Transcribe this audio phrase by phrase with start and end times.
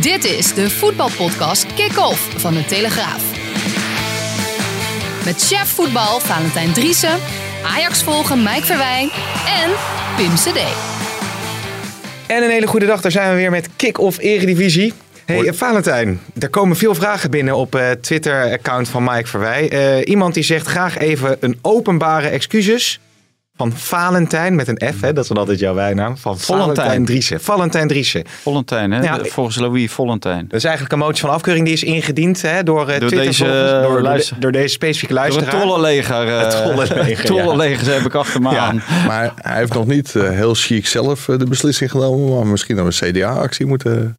[0.00, 3.22] Dit is de voetbalpodcast Kick-Off van de Telegraaf.
[5.24, 7.18] Met chef voetbal Valentijn Driessen,
[7.64, 9.10] Ajax volgen Mike Verwijn
[9.62, 9.70] en
[10.16, 10.58] Pim CD.
[12.26, 14.92] En een hele goede dag, daar zijn we weer met Kick-Off Eredivisie.
[15.24, 19.68] Hey eh, Valentijn, er komen veel vragen binnen op het Twitter-account van Mike Verwij.
[19.68, 23.00] Eh, iemand die zegt graag even een openbare excuses
[23.60, 26.16] van Valentijn met een F, hè, dat is dan altijd jouw bijnaam.
[26.16, 26.76] Van Valentijn.
[26.76, 27.40] Valentijn Driessen.
[27.40, 28.24] Valentijn Driessen.
[28.42, 29.02] Volentijn, hè?
[29.02, 30.44] Ja, De- Volgens Louis Volentijn.
[30.48, 33.18] Dat is eigenlijk een motie van afkeuring die is ingediend hè, door, eh, Door Twitter
[33.28, 35.62] deze, volgens- eh, door, door, luister- door deze specifieke Door het luisteraar.
[35.62, 36.28] tollenleger.
[36.28, 38.58] eh, Het tollenleger, tollenleger heb ik achter me Ja.
[38.58, 38.82] aan.
[39.06, 42.34] Maar hij heeft nog niet eh, heel chic zelf de beslissing genomen.
[42.36, 44.18] Maar misschien dat we een CDA-actie moeten...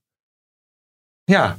[1.23, 1.57] Ja.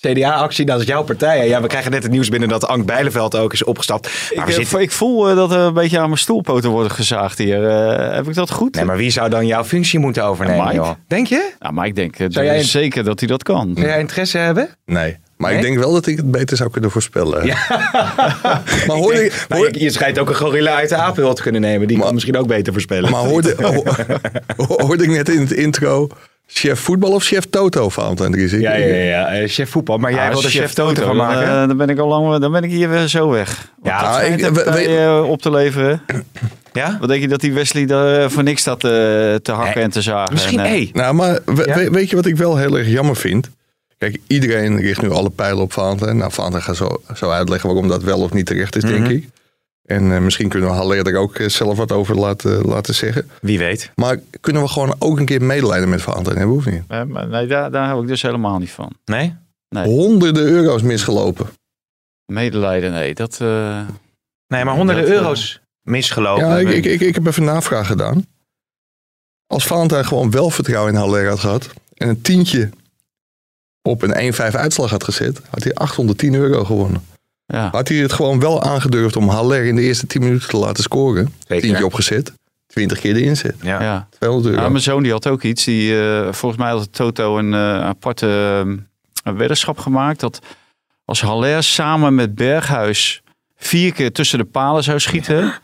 [0.00, 1.38] CDA-actie, dat is jouw partij.
[1.38, 1.42] hè.
[1.44, 4.10] Ja, we krijgen net het nieuws binnen dat Ank Bijleveld ook is opgestapt.
[4.34, 4.80] Maar Ik, eh, zitten...
[4.80, 7.68] ik voel eh, dat er een beetje aan mijn stoelpoten worden gezaagd hier.
[7.68, 8.74] Eh, heb ik dat goed?
[8.74, 10.76] Nee, maar wie zou dan jouw functie moeten overnemen, Mike.
[10.76, 10.90] joh?
[11.08, 11.50] Denk je?
[11.60, 13.70] Ja, maar ik denk Zou jij zeker dat hij dat kan.
[13.74, 14.68] Zou jij interesse hebben?
[14.86, 15.16] Nee.
[15.36, 15.58] Maar Nee?
[15.60, 17.46] ik denk wel dat ik het beter zou kunnen voorspellen.
[17.46, 17.56] Ja.
[18.86, 19.44] Maar hoorde ik...
[19.48, 21.86] Nou, hoor- je, je schijnt ook een gorilla uit de apenhul te kunnen nemen.
[21.86, 23.10] Die kan Maar- misschien ook beter voorspellen.
[23.10, 23.54] Maar hoorde,
[24.56, 26.08] ho- hoorde ik net in het intro...
[26.50, 28.60] Chef voetbal of chef Toto, Valentijn Driessen?
[28.60, 28.94] Ja, ja, ja.
[29.04, 29.26] ja.
[29.28, 29.98] Eh, chef voetbal.
[29.98, 31.42] Maar jij Ah, wil er chef Toto van dan, maken?
[31.62, 33.72] eh, dan ben ik al lang, dan ben ik hier weer zo weg.
[33.82, 36.02] Ja, Ah, ik- we- eh, op te leveren.
[36.72, 36.96] ja?
[37.00, 39.90] Wat denk je dat die Wesley daar voor niks staat eh, te hakken Nee, en
[39.90, 40.32] te zagen?
[40.32, 40.90] Misschien, En, hey.
[40.92, 41.74] Nou, maar we- Ja?
[41.74, 43.50] we- weet je wat ik wel heel erg jammer vind?
[43.98, 46.16] Kijk, iedereen richt nu alle pijlen op Valentijn.
[46.16, 49.10] Nou, Valentijn gaat zo, zo uitleggen waarom dat wel of niet terecht is, denk Mhm.
[49.10, 49.28] ik.
[49.88, 53.30] En eh, misschien kunnen we Haller er ook eh, zelf wat over laten, laten zeggen.
[53.40, 53.90] Wie weet.
[53.94, 56.82] Maar kunnen we gewoon ook een keer medelijden met Valentijn hebben, of niet?
[56.88, 58.92] eh, maar nee, daar, daar hou ik dus helemaal niet van.
[59.04, 59.34] Nee?
[59.68, 59.84] Nee.
[59.84, 61.46] Honderden euro's misgelopen.
[62.32, 63.14] Medelijden, nee.
[63.14, 63.80] Dat, eh,
[64.46, 66.46] Nee, maar honderden Dat, eh, euro's misgelopen.
[66.46, 68.26] Ja, ik, ik, ik, ik heb even navraag gedaan.
[69.46, 71.70] Als Valentijn gewoon wel vertrouwen in Haller had gehad...
[71.94, 72.70] en een tientje
[73.82, 75.40] op een 1-5 uitslag had gezet...
[75.50, 77.02] had hij 810 euro gewonnen.
[77.52, 77.68] Ja.
[77.72, 80.82] Had hij het gewoon wel aangedurfd om Haller in de eerste 10 minuten te laten
[80.82, 81.32] scoren.
[81.46, 81.64] Zeker.
[81.64, 82.32] Tientje opgezet.
[82.66, 83.56] 20 keer de inzet.
[83.62, 83.82] Ja.
[83.82, 84.08] ja.
[84.18, 84.64] 200 euro.
[84.64, 85.64] Ja, mijn zoon die had ook iets.
[85.64, 88.26] Die, eh, volgens mij had Toto een eh, aparte
[89.22, 90.20] eh, weddenschap gemaakt.
[90.20, 90.38] Dat
[91.04, 93.22] als Haller samen met Berghuis
[93.56, 95.54] vier keer tussen de palen zou schieten...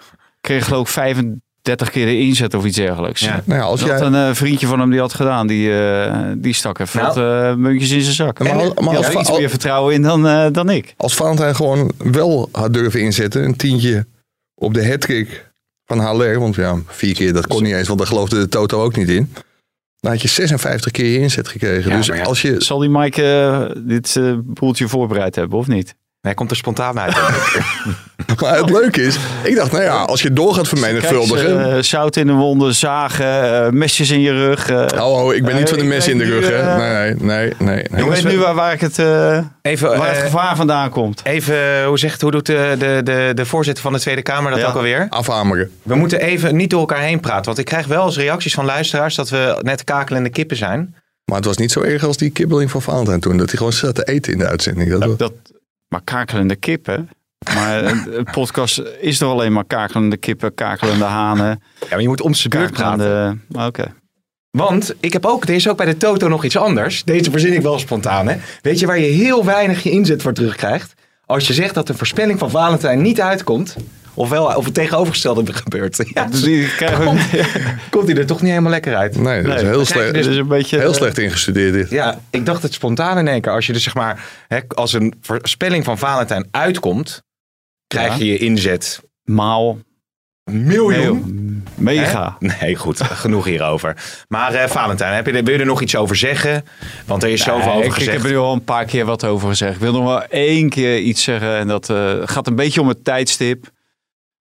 [0.40, 1.24] kreeg geloof ik
[1.64, 3.20] 35 keer de inzet of iets dergelijks.
[3.20, 3.42] Ja.
[3.44, 5.46] nou ja, als Dat jij, een eh, vriendje van hem die had gedaan.
[5.46, 7.14] Die, eh, die stak even Nou.
[7.14, 8.38] wat eh, muntjes in zijn zak.
[8.38, 10.70] Maar En als- die maar had als- er iets meer vertrouwen in dan, eh, dan
[10.70, 10.94] ik.
[10.96, 13.44] als Valentijn gewoon wel had durven inzetten...
[13.44, 14.06] een tientje
[14.54, 15.50] op de hattrick
[15.86, 16.38] van Haller...
[16.40, 17.86] want ja, vier keer dat kon niet eens...
[17.86, 19.32] want daar geloofde de Toto ook niet in...
[20.00, 21.90] dan had je 56 keer je inzet gekregen.
[21.90, 22.54] Ja, dus als je...
[22.58, 25.94] Zal die Mike dit eh, boeltje voorbereid hebben of niet?
[26.24, 27.16] Hij komt er spontaan uit.
[28.40, 29.16] Maar het leuke is...
[29.42, 31.56] ik dacht, nou ja, als je door gaat vermenigvuldigen...
[31.62, 34.68] Kijk, eh, zout in de wonden, zagen, eh, mesjes in je rug.
[34.70, 34.86] eh.
[35.06, 36.76] Oh, oh, ik ben niet van de mes in de rug, hè?
[36.76, 37.54] Nee, nee, nee.
[37.58, 37.82] nee.
[37.82, 41.20] ik jongens, weet nu waar, waar, ik het, eh, Even, waar het gevaar vandaan komt.
[41.24, 44.60] even hoe, zegt, hoe doet de, de, de, de voorzitter van de Tweede Kamer dat
[44.60, 44.66] Ja.
[44.66, 45.06] ook alweer?
[45.10, 45.70] Afhameren.
[45.82, 47.44] We moeten even niet door elkaar heen praten.
[47.44, 50.94] Want ik krijg wel eens reacties van luisteraars dat we net kakelende kippen zijn.
[51.24, 53.36] Maar het was niet zo erg als die kibbeling van Valentijn toen.
[53.36, 54.90] Dat hij gewoon zat te eten in de uitzending.
[54.90, 55.32] Dat was- Dat,
[55.94, 57.08] maar kakelende kippen.
[57.54, 62.20] Maar een podcast is toch alleen maar kakelende kippen, kakelende hanen, Ja, maar je moet
[62.20, 62.98] om zijn beurt praten.
[62.98, 63.66] kakelende...
[63.66, 63.94] Oké.
[64.50, 67.04] Want ik heb ook, er is ook bij de Toto nog iets anders.
[67.04, 68.28] Deze verzin ik wel spontaan.
[68.28, 68.36] Hè?
[68.62, 70.94] Weet je waar je heel weinig je inzet voor terugkrijgt?
[71.26, 73.76] Als je zegt dat de voorspelling van Valentijn niet uitkomt.
[74.14, 76.10] Ofwel, of het tegenovergestelde gebeurt.
[76.14, 77.20] Ja, Dus die krijgen komt,
[77.90, 79.16] komt hij er toch niet helemaal lekker uit.
[79.16, 80.78] nee, dat is Nee, heel, slecht, Dus een beetje...
[80.78, 81.90] heel eh, slecht ingestudeerd dit.
[81.90, 83.52] Ja, ik dacht het spontaan in één keer.
[83.52, 87.22] Als je dus zeg maar, hè, als een voorspelling van Valentijn uitkomt,
[87.86, 88.18] krijg Ja.
[88.18, 89.78] je je inzet Maal.
[90.50, 91.42] miljoen.
[91.74, 92.36] Mega.
[92.38, 92.46] Hè?
[92.60, 93.96] Nee, goed, genoeg hierover.
[94.28, 96.64] Maar eh, Valentijn, heb je, wil je er nog iets over zeggen?
[97.06, 98.16] Want er is zoveel Nee, over ik, ik gezegd.
[98.16, 99.74] heb er nu al een paar keer wat over gezegd.
[99.74, 101.56] Ik wil nog wel één keer iets zeggen.
[101.56, 103.66] En dat eh, gaat een beetje om het tijdstip.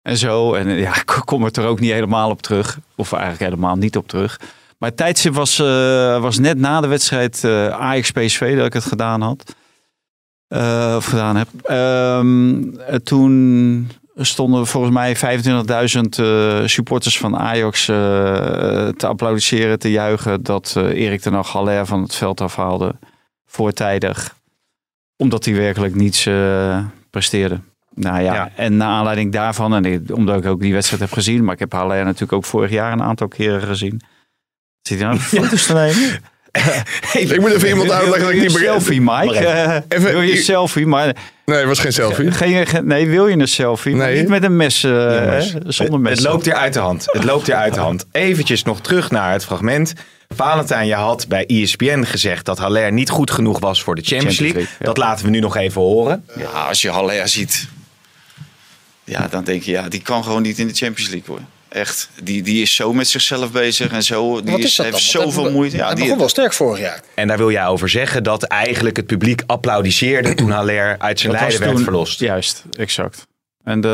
[0.02, 0.54] En zo.
[0.54, 2.78] En eh, ja, ik kom er toch ook niet helemaal op terug.
[2.94, 4.38] Of eigenlijk helemaal niet op terug.
[4.80, 8.84] Maar het tijdstip was, eh, was net na de wedstrijd eh Ajax-PSV dat ik het
[8.84, 9.54] gedaan had.
[10.96, 11.48] Of gedaan heb.
[11.62, 20.42] Ehm, eh, toen stonden volgens mij 25.000 eh, supporters van Ajax te applaudisseren, te juichen
[20.42, 22.94] dat Erik ten Hag Haller van het veld afhaalde
[23.46, 24.34] voortijdig.
[25.16, 26.28] Omdat hij werkelijk niets
[27.10, 27.60] presteerde.
[27.94, 28.50] Nou ja, Ja.
[28.56, 31.72] en naar aanleiding daarvan, en omdat ik ook die wedstrijd heb gezien, maar ik heb
[31.72, 34.00] Haller natuurlijk ook vorig jaar een aantal keren gezien.
[34.82, 36.20] Zit hij nou foto's te nemen?
[37.30, 38.70] Ik moet even iemand uitleggen dat ik niet begrijp.
[38.70, 39.84] Selfie, Mike.
[39.88, 40.10] Even.
[40.12, 40.86] Wil je ik- selfie?
[40.86, 42.30] Maar Nee, het was geen selfie.
[42.30, 43.94] geen, geen- nee, wil je een selfie?
[43.94, 44.18] Maar Nee.
[44.20, 44.84] niet met een mes.
[44.84, 46.18] eh, zonder mes.
[46.18, 47.06] Het loopt hier uit de hand.
[47.12, 48.06] Het loopt hier uit de hand.
[48.12, 49.92] Eventjes nog terug naar het fragment.
[50.34, 54.36] Valentijn, je had bij ESPN gezegd dat Haller niet goed genoeg was voor de Champions,
[54.36, 54.60] Champions League.
[54.62, 54.86] League, ja.
[54.86, 56.24] Dat laten we nu nog even horen.
[56.36, 57.68] Ja, als je Haller ziet,
[59.10, 61.40] ja, dan denk je, ja, die kan gewoon niet in de Champions League hoor.
[61.68, 62.08] Echt.
[62.22, 64.42] Die, die is zo met zichzelf bezig en zo.
[64.42, 65.76] Die Wat is, heeft zoveel moeite.
[65.76, 67.00] Ja, die, begon wel sterk vorig jaar.
[67.14, 71.32] En daar wil jij over zeggen dat eigenlijk het publiek applaudisseerde toen Haller uit zijn
[71.32, 72.20] Dat was lijden werd toen- verlost.
[72.20, 73.26] Juist, exact.
[73.64, 73.88] En, de,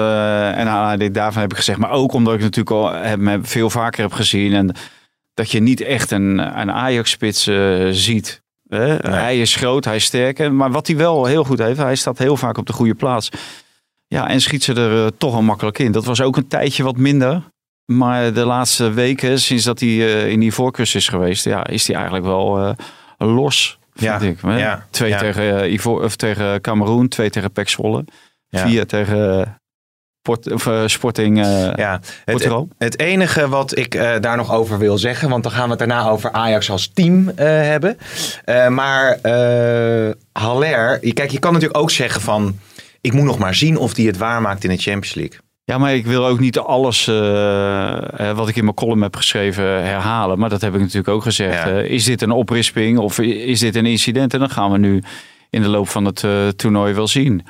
[0.55, 3.47] en aan aanleiding daarvan heb ik gezegd, maar ook omdat ik natuurlijk al hem heb-
[3.47, 4.53] veel vaker heb gezien.
[4.55, 4.75] En
[5.35, 8.43] dat je niet echt een, een Ajax-spits eh, ziet.
[8.69, 8.97] Hè?
[8.97, 10.39] Hij is groot, hij is sterk.
[10.39, 12.95] en- Maar wat hij wel heel goed heeft, hij staat heel vaak op de goede
[12.95, 13.29] plaats.
[14.09, 15.93] Ja, en schiet ze er eh, toch wel makkelijk in.
[15.93, 17.43] Dat was ook een tijdje wat minder.
[17.87, 21.87] Maar de laatste weken, sinds dat hij eh, in die voorkeurs is geweest, ja, is
[21.87, 22.71] hij eigenlijk wel eh,
[23.19, 24.59] los, vind Ja, ik.
[24.59, 25.19] Ja, twee ja.
[25.19, 28.05] tegen, uh, Ivo, of tegen Cameroen, twee tegen Pek Zwolle.
[28.51, 29.59] Vier tegen
[30.23, 35.29] Port, of, Sporting eh, Ja, het, het enige wat ik daar nog over wil zeggen,
[35.29, 37.99] want dan gaan we het daarna over Ajax als team hebben.
[38.69, 39.19] Maar
[40.33, 42.59] Haller, kijk, je kan natuurlijk ook zeggen van,
[43.07, 45.39] ik moet nog maar zien of hij het waarmaakt in de Champions League.
[45.65, 49.65] Ja, maar ik wil ook niet alles eh, wat ik in mijn column heb geschreven
[49.65, 50.39] herhalen.
[50.39, 51.65] Maar dat heb ik natuurlijk ook gezegd.
[51.65, 51.71] Ja.
[51.71, 54.33] Eh, is dit een oprisping of is dit een incident?
[54.35, 55.03] En dan gaan we nu
[55.51, 57.47] in de loop van het eh, toernooi wel zien.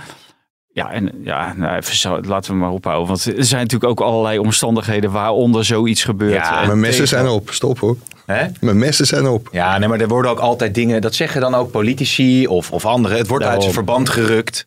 [0.73, 3.07] Ja, en ja, nou, even zo, laten we maar ophouden.
[3.07, 6.33] Want er zijn natuurlijk ook allerlei omstandigheden waaronder zoiets gebeurt.
[6.47, 7.51] Ja, Mijn messen tegen- zijn op.
[7.51, 7.97] Stop hoor.
[8.27, 8.47] Hè?
[8.61, 9.49] Mijn messen zijn op.
[9.53, 12.85] Ja, nee, maar er worden ook altijd dingen, dat zeggen dan ook politici of, of
[12.87, 13.19] anderen.
[13.19, 13.87] Het wordt uit zijn Daarom.
[13.87, 14.67] verband gerukt.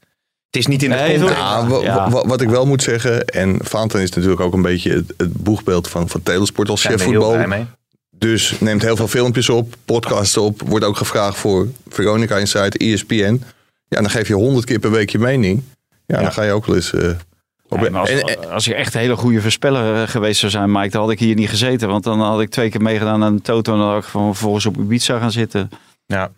[0.50, 1.82] Het is niet in het Nee.
[1.84, 5.34] Ja, wat ik wel moet zeggen, en Vaanten is natuurlijk ook een beetje het, het
[5.34, 7.36] boegbeeld van, van Telesport als Zijn we chef heel voetbal.
[7.36, 7.66] blij mee.
[8.12, 10.62] Dus neemt heel veel filmpjes op, podcasts op.
[10.62, 13.44] Wordt ook gevraagd voor Veronica Insight, ESPN.
[13.88, 15.64] Ja, dan geef je honderd keer per week je mening.
[16.06, 16.94] Ja, dan ga je ook wel eens...
[16.94, 17.10] eh,
[18.52, 21.20] als, je echt een hele goede voorspeller eh, geweest zou zijn, Mike, dan had ik
[21.20, 21.88] hier niet gezeten.
[21.90, 24.28] Want dan had ik twee keer meegedaan aan de Toto en dan had ik gewoon
[24.36, 25.70] vervolgens op Ibiza gaan zitten.
[26.06, 26.32] Ja.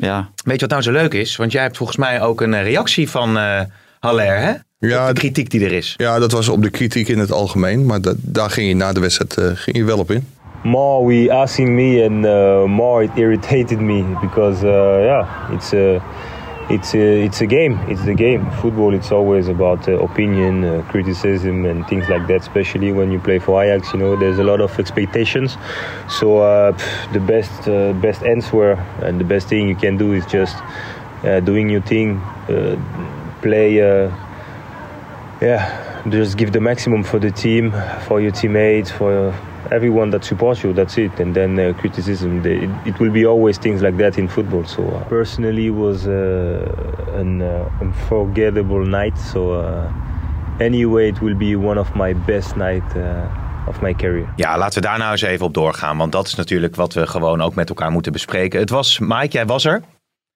[0.00, 1.36] Ja, Weet je wat nou zo leuk is?
[1.36, 3.60] Want jij hebt volgens mij ook een eh, reactie van eh
[4.00, 4.52] Haller, hè?
[4.78, 5.94] ja, De kritiek die er is.
[5.96, 7.86] ja, dat was op de kritiek in het algemeen.
[7.86, 10.26] Maar da- daar ging je na de wedstrijd eh, ging je wel op in.
[10.62, 14.70] more we asking me and uh, more it irritated me because uh,
[15.04, 16.02] yeah it's a
[16.70, 17.78] it's a, it's a game.
[17.88, 18.50] It's the game.
[18.62, 23.18] Football it's always about uh, opinion uh, criticism and things like that especially when you
[23.18, 25.56] play for Ajax you know there's a lot of expectations.
[26.08, 28.72] So uh, pff, the best uh, best answer
[29.02, 30.56] and the best thing you can do is just
[31.24, 32.18] uh, doing your thing
[32.48, 32.76] uh,
[33.40, 33.80] play
[35.40, 37.72] yeah, just give the maximum for the team,
[38.06, 39.32] for your teammates, for
[39.70, 40.72] everyone that supports you.
[40.72, 41.20] That's it.
[41.20, 44.64] And then uh, criticism, the- it, it will be always things like that in football.
[44.66, 46.12] So uh, personally, was uh,
[47.20, 49.18] an uh, unforgettable night.
[49.32, 49.90] So uh,
[50.58, 54.26] anyway, it will be one of my best night uh, of my career.
[54.36, 55.96] Ja, laten we daar nou eens even op doorgaan.
[55.96, 58.60] Want dat is natuurlijk wat we gewoon ook met elkaar moeten bespreken.
[58.60, 59.82] Het was, Mike, jij was er.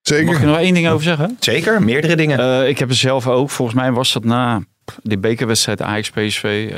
[0.03, 0.25] Zeker.
[0.25, 1.37] mag ik er nog één ding over zeggen?
[1.41, 2.39] Zeker, meerdere dingen.
[2.39, 4.61] Eh, ik heb er zelf ook, volgens mij was dat na
[5.03, 6.71] die bekerwedstrijd Ajax-PSV.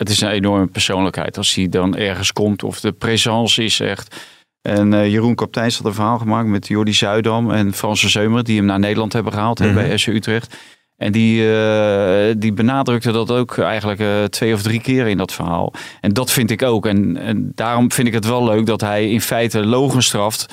[0.00, 4.16] Het is een enorme persoonlijkheid als hij dan ergens komt of de présence is echt.
[4.62, 8.44] En eh, Jeroen Kapteins had een verhaal gemaakt met Jordi Zuidam en Frans van Zeumer,
[8.44, 9.74] die hem naar Nederland hebben gehaald Mhm.
[9.74, 10.56] bij SC Utrecht.
[10.96, 15.32] En die, eh, die benadrukte dat ook eigenlijk eh, twee of drie keer in dat
[15.32, 15.72] verhaal.
[16.00, 16.86] En dat vind ik ook.
[16.86, 20.46] En, en daarom vind ik het wel leuk dat hij in feite logen straft.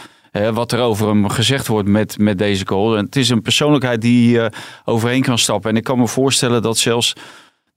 [0.53, 2.97] wat er over hem gezegd wordt met, met deze goal.
[2.97, 4.39] En het is een persoonlijkheid die
[4.85, 5.69] overheen kan stappen.
[5.69, 7.13] En ik kan me voorstellen dat zelfs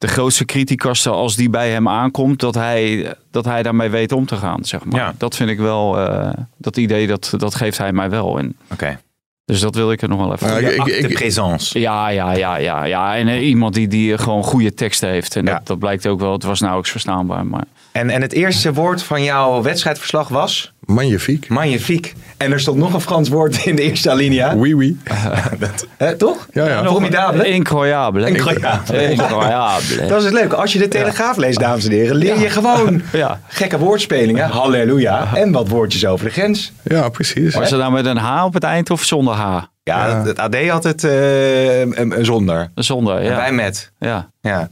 [0.00, 4.26] de grootste criticaster, als die bij hem aankomt, dat hij, dat hij daarmee weet om
[4.26, 4.64] te gaan.
[4.64, 5.00] Zeg maar.
[5.00, 5.14] Ja.
[5.18, 8.38] Dat vind ik wel, eh, dat idee, dat, dat geeft hij mij wel.
[8.38, 9.00] En, Oké.
[9.44, 10.48] dus dat wil ik er nog wel even.
[10.48, 11.78] Ja, De ik- ik- présence.
[11.80, 13.16] Ja, ja, ja, ja, ja.
[13.16, 15.36] En eh, iemand die, die gewoon goede teksten heeft.
[15.36, 15.52] En Ja.
[15.54, 16.32] dat, dat blijkt ook wel.
[16.32, 17.46] Het was nauwelijks verstaanbaar.
[17.46, 21.48] Maar En, en het eerste woord van jouw wedstrijdverslag was Magnifiek.
[21.48, 22.12] magnifique.
[22.36, 24.54] En er stond nog een Frans woord in de eerste alinea.
[24.56, 24.96] Oui, oui.
[25.58, 26.46] Dat, hè, toch?
[26.52, 26.84] Ja, ja.
[26.84, 27.48] Formidabele.
[27.48, 28.28] Incroyable.
[28.28, 29.10] Incroyable.
[29.10, 30.06] Incroyable.
[30.08, 30.56] Dat is het leuke.
[30.56, 33.40] Als je de Telegraaf leest, dames en heren, leer je gewoon Ja.
[33.48, 34.48] gekke woordspelingen.
[34.48, 35.28] Halleluja.
[35.34, 36.72] En wat woordjes over de grens.
[36.82, 37.54] Ja, precies.
[37.54, 39.40] Was het nou met een H op het eind of zonder H?
[39.82, 40.24] Ja, Ja.
[40.24, 42.70] het AD had het eh, een, een zonder.
[42.74, 43.36] Zonder, En ja.
[43.36, 43.92] wij met.
[43.98, 44.30] ja.
[44.40, 44.68] Ja.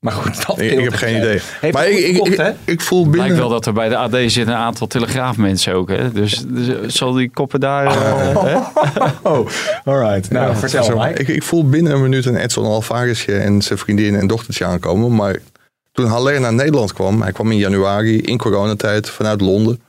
[0.00, 1.40] Maar goed, dat Ik, ik heb geen idee.
[1.60, 3.20] Heeft maar ik, ik, ik, voel binnen...
[3.20, 5.88] Lijkt wel dat er bij de AD zitten een aantal telegraafmensen ook.
[5.88, 6.12] Hè?
[6.12, 7.86] Dus, dus zal die koppen daar...
[7.86, 8.58] eh, hè?
[9.30, 9.48] Oh,
[9.84, 10.30] alright.
[10.30, 11.12] Nou, vertel Zo, mij.
[11.12, 15.14] ik, ik voel binnen een minuut een Edson Alvarezje en zijn vriendin en dochtertje aankomen.
[15.14, 15.36] Maar
[15.92, 19.80] toen Haller naar Nederland kwam, hij kwam in januari in coronatijd vanuit Londen.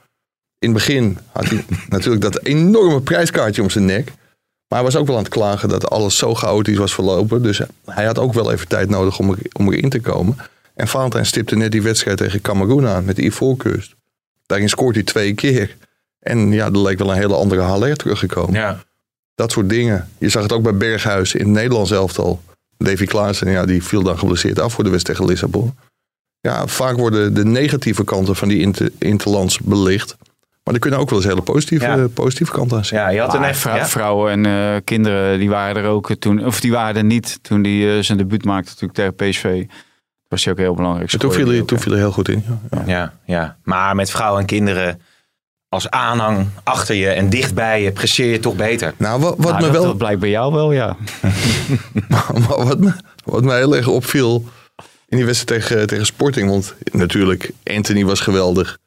[0.59, 4.11] In het begin had hij natuurlijk dat enorme prijskaartje om zijn nek.
[4.67, 7.43] Maar hij was ook wel aan het klagen dat alles zo chaotisch was verlopen.
[7.43, 10.37] Dus hij had ook wel even tijd nodig om, er, om erin te komen.
[10.75, 13.95] En Valentijn stipte net die wedstrijd tegen Cameroen aan met de Ivoorkust.
[14.45, 15.77] Daarin scoort hij twee keer.
[16.19, 18.53] En ja, er leek wel een hele andere Haller teruggekomen.
[18.53, 18.83] Ja.
[19.35, 20.09] Dat soort dingen.
[20.17, 22.41] Je zag het ook bij Berghuis in het Nederlands elftal.
[22.77, 25.75] Davy Klaassen, ja, die viel dan geblesseerd af voor de wedstrijd tegen Lissabon.
[26.41, 30.17] Ja, vaak worden de negatieve kanten van die inter, interlands belicht.
[30.67, 32.07] Maar er kunnen ook wel eens hele positieve, Ja.
[32.13, 33.07] positieve kanten aan zitten.
[33.07, 33.59] ja, je had een echt...
[33.59, 33.87] vrou- Ja?
[33.87, 36.45] Vrouwen en eh, kinderen, die waren er ook toen...
[36.45, 39.63] Of die waren er niet toen hij zijn debuut maakte natuurlijk tegen PSV.
[40.27, 41.11] Was hij ook heel belangrijk.
[41.13, 42.43] En toen viel, hij, toen viel hij heel goed in.
[42.71, 42.83] Ja.
[42.85, 43.57] Ja, ja.
[43.63, 45.01] Maar met vrouwen en kinderen
[45.69, 48.93] als aanhang achter je en dichtbij je, presteer je toch beter.
[48.97, 50.95] Nou, wat, wat Nou, me dat, wel, dat blijkt bij jou wel, ja.
[52.07, 52.93] maar wat, me,
[53.25, 54.45] wat me heel erg opviel
[55.07, 56.49] in die wedstrijd tegen, tegen Sporting.
[56.49, 58.77] Want natuurlijk, Anthony was geweldig.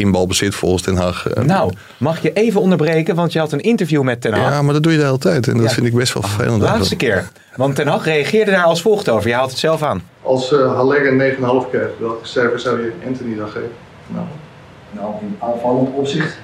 [0.00, 1.26] In balbezit volgens Den Haag.
[1.28, 4.50] Eh, Nou, mag je even onderbreken, want je had een interview met Ten Hag.
[4.52, 5.48] ja, maar dat doe je de hele tijd.
[5.48, 5.70] En dat Ja.
[5.70, 6.62] vind ik best wel vervelend.
[6.62, 7.28] Laatste keer.
[7.56, 9.28] Want Ten Hag reageerde daar als volgt over.
[9.28, 10.02] Je haalt het zelf aan.
[10.22, 11.18] Als uh, Haller een
[11.64, 13.70] 9,5 krijgt, welke cijfer zou je Anthony dan geven?
[14.06, 14.26] Nou,
[14.90, 16.38] Nou, in aanvallend opzicht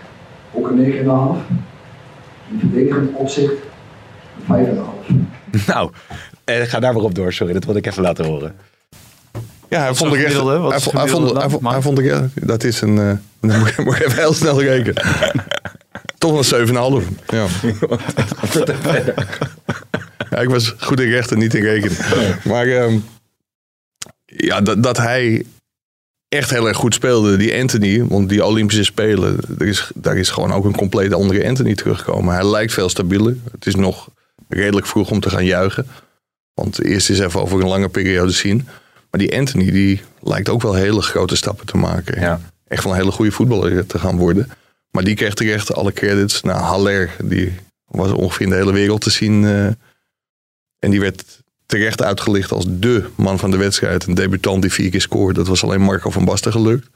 [0.53, 1.37] ook een 9,5.
[2.51, 3.53] In verdedigend opzicht
[4.49, 4.67] een
[5.57, 5.67] 5,5.
[5.67, 5.91] Nou,
[6.45, 7.33] eh, ga daar maar op door.
[7.33, 8.55] Sorry, dat wilde ik even laten horen.
[9.69, 10.35] Ja, hij vond is ik echt.
[10.35, 12.99] Hij is vond, hij vond, hij vond, hij vond ik, ja, dat is een.
[12.99, 13.13] eh,
[13.51, 15.03] dan moet, ik- moet ik even heel snel rekenen.
[16.19, 16.75] Toch een 7,5.
[17.27, 17.47] Ja.
[20.31, 21.97] ja, ik was goed in rechten, niet in rekenen.
[22.45, 22.99] Maar ehm,
[24.25, 25.45] ja, dat, dat hij
[26.29, 30.31] echt heel erg goed speelde, die Anthony, want die Olympische Spelen, er is, daar is
[30.31, 32.35] gewoon ook een compleet andere Anthony teruggekomen.
[32.35, 33.37] Hij lijkt veel stabieler.
[33.53, 34.09] Het is nog
[34.49, 35.87] redelijk vroeg om te gaan juichen.
[36.55, 38.69] Want eerst eens even over een lange periode zien.
[39.17, 42.21] Maar die Anthony, die lijkt ook wel hele grote stappen te maken.
[42.21, 42.41] Ja.
[42.69, 44.51] Echt wel een hele goede voetballer te gaan worden.
[44.91, 46.43] Maar die kreeg terecht alle credits.
[46.43, 47.53] Nou, Haller, die
[47.87, 49.45] was ongeveer in de hele wereld te zien.
[49.45, 49.67] eh,
[50.79, 54.07] en die werd terecht uitgelicht als dé man van de wedstrijd.
[54.07, 55.35] Een debutant die vier keer scoort.
[55.37, 56.89] Dat was alleen Marco van Basten gelukt.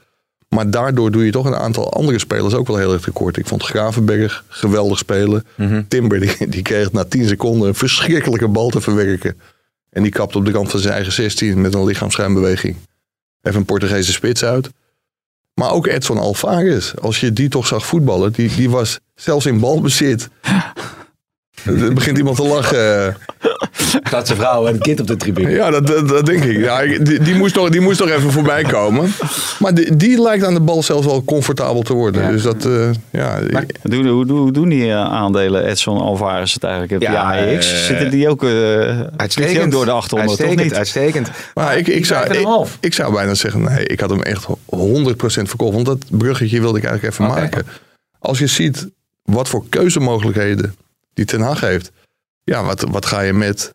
[0.49, 3.37] Maar daardoor doe je toch een aantal andere spelers ook wel heel erg tekort.
[3.37, 5.45] Ik vond Gravenberg geweldig spelen.
[5.87, 9.39] Timber die, die kreeg na 10 seconden een verschrikkelijke bal te verwerken.
[9.91, 12.75] En die kapt op de kant van zijn eigen 16 met een lichaamsruimbeweging.
[13.41, 14.69] Even een Portugese spits uit.
[15.53, 19.59] Maar ook Edson Alvarez, als je die toch zag voetballen, die, die was zelfs in
[19.59, 20.29] balbezit.
[21.65, 23.17] Er begint iemand te lachen.
[24.09, 25.49] Dat zijn vrouw en een kind op de tribune.
[25.49, 26.57] Ja, dat, dat, dat denk ik.
[26.57, 29.13] Ja, die, die, moest nog, die moest nog even voorbij komen.
[29.59, 32.31] Maar die, die lijkt aan de bal zelfs wel comfortabel te worden.
[32.31, 33.39] Dus dat, eh, ja.
[33.81, 37.03] Hoe, hoe, hoe doen die eh, aandelen Edson Alvarez het eigenlijk?
[37.03, 39.01] Ja, AX, eh, zitten die ook, uh,
[39.35, 40.73] die ook door de achtergrond, toch uitstekend, niet?
[40.73, 41.29] uitstekend.
[41.53, 42.79] Maar ik, ik, zou, ik, 5,5.
[42.79, 44.53] ik zou bijna zeggen, nee, ik had hem echt 100%
[45.25, 45.73] verkocht.
[45.73, 47.65] Want dat bruggetje wilde ik eigenlijk even maken.
[48.19, 48.87] Als je ziet
[49.23, 50.75] wat voor keuzemogelijkheden
[51.13, 51.91] die Ten Hag heeft.
[52.43, 53.73] Ja, wat, wat ga je met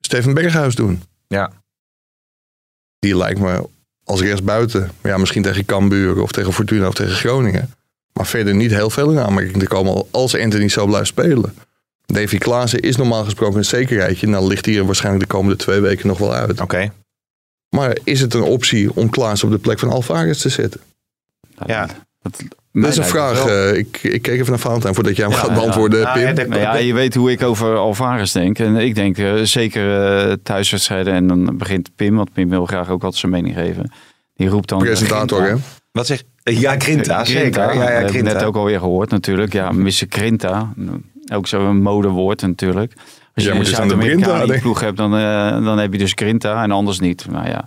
[0.00, 1.02] Steven Berghuis doen?
[1.26, 1.52] Ja.
[2.98, 3.68] Die lijkt me
[4.04, 4.90] als rechtsbuiten.
[5.02, 7.70] Ja, misschien tegen Cambuur of tegen Fortuna of tegen Groningen.
[8.12, 11.54] Maar verder niet heel veel in aanmerking te komen als Anthony zo blijft spelen.
[12.06, 14.26] Davy Klaassen is normaal gesproken een zekerheidje.
[14.26, 16.60] Nou ligt hij er waarschijnlijk de komende twee weken nog wel uit.
[16.60, 16.92] Oké.
[17.68, 20.80] Maar is het een optie om Klaas op de plek van Alvarez te zetten?
[21.66, 21.88] Ja.
[22.22, 23.46] Dat, Dat is een vraag.
[23.46, 25.54] eh, ik, ik keek even naar Valentijn voordat jij hem gaat ja.
[25.54, 26.36] beantwoorden, Nou, Pim.
[26.36, 28.58] ja, Nou ja, je weet hoe ik over Alvarez denk.
[28.58, 31.12] En ik denk eh, zeker eh, thuiswedstrijden.
[31.14, 33.92] En dan begint Pim, want Pim wil graag ook altijd zijn mening geven.
[34.34, 34.78] Die roept dan...
[34.78, 35.54] Presentator, hè?
[35.92, 37.74] Wat zeg Ja, Grinta, zeker.
[37.74, 38.32] Ja, ja, Grinta.
[38.32, 39.52] net ook alweer gehoord natuurlijk.
[39.52, 40.04] Ja, Mr.
[40.08, 40.72] Grinta.
[41.32, 42.92] Ook zo'n modewoord natuurlijk.
[43.34, 44.62] Als je moet een eens aan de Grinta Zuid-Amerikaan in je denken.
[44.62, 47.26] ploeg hebt, dan, eh, dan heb je dus Grinta en anders niet.
[47.30, 47.66] Nou ja.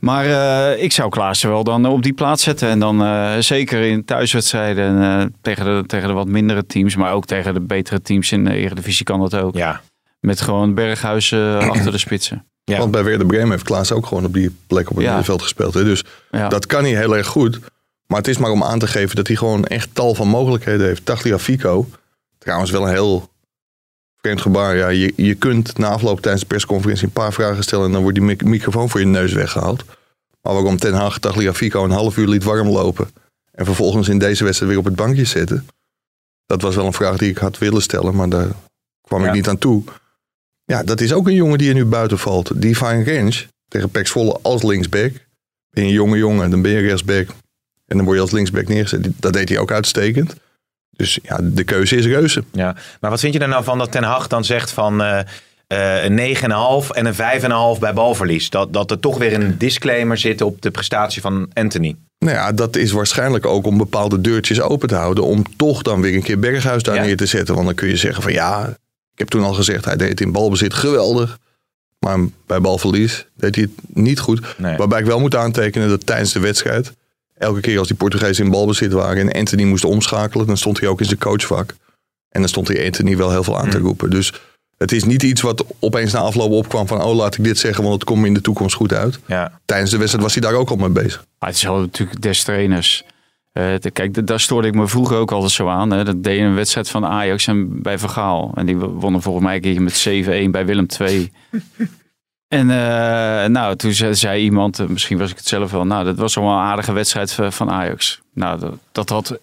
[0.00, 2.68] Maar eh, ik zou Klaassen wel dan op die plaats zetten.
[2.68, 6.96] En dan eh, zeker in thuiswedstrijden eh, tegen, de, tegen de wat mindere teams.
[6.96, 9.54] Maar ook tegen de betere teams in de Eredivisie kan dat ook.
[9.56, 9.80] Ja.
[10.20, 12.44] Met gewoon Berghuis eh, achter de spitsen.
[12.64, 12.78] Ja.
[12.78, 15.08] Want bij Werder Bremen heeft Klaas ook gewoon op die plek op het Ja.
[15.08, 15.74] middenveld gespeeld.
[15.74, 15.84] Hè?
[15.84, 16.48] Dus Ja.
[16.48, 17.58] dat kan hij heel erg goed.
[18.06, 20.86] Maar het is maar om aan te geven dat hij gewoon echt tal van mogelijkheden
[20.86, 21.04] heeft.
[21.04, 21.86] Tagliafico,
[22.38, 23.28] trouwens wel een heel
[24.20, 24.76] vreemd gebaar.
[24.76, 27.86] Ja, je, je kunt na afloop tijdens de persconferentie een paar vragen stellen...
[27.86, 29.84] en dan wordt die mic- microfoon voor je neus weggehaald.
[30.42, 33.08] Maar waarom Ten Hag Tagliafico een half uur liet warm lopen...
[33.52, 35.66] en vervolgens in deze wedstrijd weer op het bankje zetten...
[36.46, 38.48] dat was wel een vraag die ik had willen stellen, maar daar
[39.00, 39.28] kwam Ja.
[39.28, 39.82] ik niet aan toe.
[40.64, 42.60] Ja, dat is ook een jongen die er nu buiten valt.
[42.62, 45.12] Die van Rens tegen Pek Zwolle als linksback.
[45.70, 47.28] Ben je een jonge jongen, dan ben je rechtsback.
[47.86, 49.08] En dan word je als linksback neergezet.
[49.16, 50.34] Dat deed hij ook uitstekend.
[51.00, 52.44] Dus ja, de keuze is reuze.
[52.52, 55.18] Ja, maar wat vind je er nou van dat Ten Hag dan zegt van eh,
[55.66, 57.14] eh, een 9,5 en een
[57.74, 58.50] 5,5 bij balverlies?
[58.50, 61.96] Dat, dat er toch weer een disclaimer zit op de prestatie van Anthony.
[62.18, 65.24] Nou ja, dat is waarschijnlijk ook om bepaalde deurtjes open te houden.
[65.24, 67.02] Om toch dan weer een keer Berghuis daar Ja.
[67.02, 67.54] neer te zetten.
[67.54, 68.66] Want dan kun je zeggen van ja,
[69.12, 71.38] ik heb toen al gezegd, hij deed het in balbezit geweldig.
[71.98, 74.54] Maar bij balverlies deed hij het niet goed.
[74.58, 74.76] Nee.
[74.76, 76.92] Waarbij ik wel moet aantekenen dat tijdens de wedstrijd,
[77.40, 80.88] elke keer als die Portugezen in balbezit waren en Anthony moest omschakelen, dan stond hij
[80.88, 81.74] ook in zijn coachvak.
[82.28, 83.84] En dan stond hij Anthony wel heel veel aan te Mm.
[83.84, 84.10] roepen.
[84.10, 84.32] Dus
[84.76, 87.82] het is niet iets wat opeens na afloop opkwam van, oh laat ik dit zeggen,
[87.82, 89.18] want het komt me in de toekomst goed uit.
[89.26, 91.24] Ja, Tijdens de wedstrijd was hij daar ook al mee bezig.
[91.38, 93.04] Maar het is wel natuurlijk des trainers.
[93.52, 95.90] Eh, kijk, daar stoorde ik me vroeger ook altijd zo aan.
[95.90, 96.04] Hè.
[96.04, 98.52] Dat deed een wedstrijd van Ajax en bij Vergaal.
[98.54, 99.96] En die wonnen volgens mij een keer met
[100.46, 101.32] 7-1 bij Willem II.
[102.50, 106.16] En eh, nou, toen zei, iemand, eh, misschien was ik het zelf wel, nou, dat
[106.16, 108.20] was wel een aardige wedstrijd van- van Ajax.
[108.34, 109.38] Nou, dat, dat had,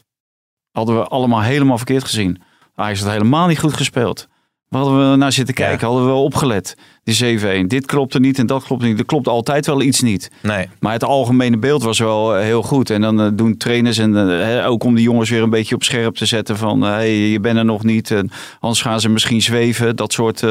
[0.71, 2.41] hadden we allemaal helemaal verkeerd gezien.
[2.75, 4.27] Ajax had helemaal niet goed gespeeld.
[4.69, 5.85] Waar hadden we naar zitten kijken?
[5.87, 6.77] Hadden we wel opgelet.
[7.03, 7.67] Die 7-1.
[7.67, 8.99] Dit klopte niet en dat klopte niet.
[8.99, 10.31] Er klopt altijd wel iets niet.
[10.41, 10.69] nee.
[10.79, 12.89] Maar het algemene beeld was wel eh, heel goed.
[12.89, 15.83] En dan eh, doen trainers en eh, ook om die jongens weer een beetje op
[15.83, 18.11] scherp te zetten van eh, hey, je bent er nog niet.
[18.11, 19.95] En anders gaan ze misschien zweven.
[19.95, 20.43] Dat soort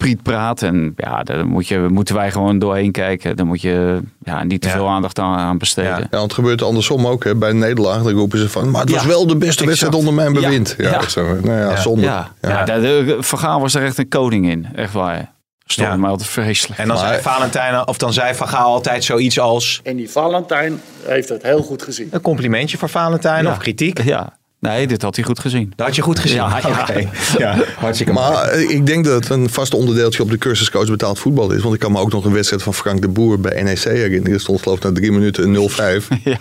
[0.00, 0.62] eh prietpraat.
[0.62, 3.36] En ja, daar moet je, moeten wij gewoon doorheen kijken.
[3.36, 4.74] Daar moet je ja, niet te Ja.
[4.74, 5.90] veel aandacht aan, aan besteden.
[5.90, 5.98] Ja.
[5.98, 7.24] Ja, want het gebeurt andersom ook.
[7.24, 7.34] Hè.
[7.36, 8.70] Bij een nederlaag dan roepen ze van...
[8.70, 9.66] maar het was Ja, wel de beste exact.
[9.68, 10.74] wedstrijd onder mijn Ja, bewind.
[10.78, 11.08] Ja.
[11.08, 11.76] Zo, nou ja, Ja.
[11.76, 12.02] zonde.
[12.02, 12.48] Ja, Ja.
[12.48, 12.64] ja.
[12.64, 14.66] de, de, Vergaal was er echt een koning in.
[14.74, 15.32] Echt waar.
[15.66, 15.96] Stond Ja.
[15.96, 16.80] mij altijd vreselijk.
[16.80, 20.10] En dan Maar- zei Valentijn, of dan zei Van Gaal altijd zoiets als En die
[20.10, 22.08] Valentijn heeft het heel goed gezien.
[22.10, 23.50] een complimentje voor Valentijn Ja.
[23.50, 24.02] of kritiek.
[24.02, 25.72] Ja, nee, dit had hij goed gezien.
[25.76, 26.36] Dat had je goed gezien.
[26.36, 27.02] Ja, ja.
[27.38, 28.28] Ja hartstikke mooi.
[28.28, 31.52] Maar eh, ik denk dat het een vast onderdeeltje op de cursus coach betaald voetbal
[31.52, 31.62] is.
[31.62, 34.32] Want ik kan me ook nog een wedstrijd van Frank de Boer bij NEC herinneren.
[34.32, 35.74] Er stond geloof ik na drie minuten een 0-5.
[36.24, 36.38] Ja.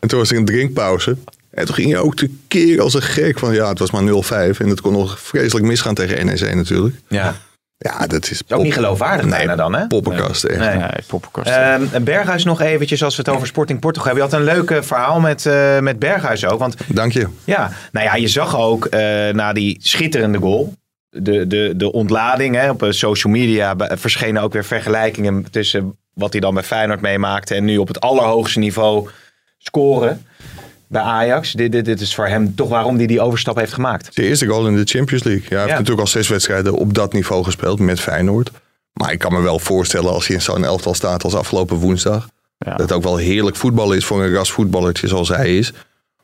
[0.00, 1.16] En toen was er een drinkpauze.
[1.50, 4.02] En toen ging je ook te keer als een gek van ja, het was maar
[4.02, 4.58] 0-5.
[4.58, 6.96] En het kon nog vreselijk misgaan tegen NEC natuurlijk.
[7.08, 7.36] Ja.
[7.78, 8.30] Ja, dat is...
[8.30, 9.86] is ook niet geloofwaardig Nee, bijna dan, hè?
[9.86, 10.58] poppenkast, echt.
[10.58, 10.76] Nee.
[10.76, 11.48] Nee, poppenkast.
[11.48, 14.24] Ehm, en Berghuis nog eventjes, als we het over Sporting Portugal hebben.
[14.24, 16.58] Je had een leuk verhaal met, eh, met Berghuis ook.
[16.58, 17.26] Want Dank je.
[17.44, 20.72] ja, nou ja, je zag ook eh, na die schitterende goal...
[21.10, 26.32] De, de, de ontlading hè, op eh, social media verschenen ook weer vergelijkingen tussen wat
[26.32, 29.08] hij dan bij Feyenoord meemaakte en nu op het allerhoogste niveau
[29.58, 30.26] scoren
[30.88, 31.52] bij Ajax.
[31.52, 34.08] Dit, dit, dit is voor hem toch waarom hij die overstap heeft gemaakt.
[34.14, 35.42] Zijn eerste goal in de Champions League.
[35.48, 38.50] Ja, hij heeft natuurlijk al zes wedstrijden op dat niveau gespeeld met Feyenoord.
[38.92, 42.28] Maar ik kan me wel voorstellen als hij in zo'n elftal staat als afgelopen woensdag.
[42.58, 42.70] Ja.
[42.70, 45.72] Dat het ook wel heerlijk voetbal is voor een ras voetballertje zoals hij is.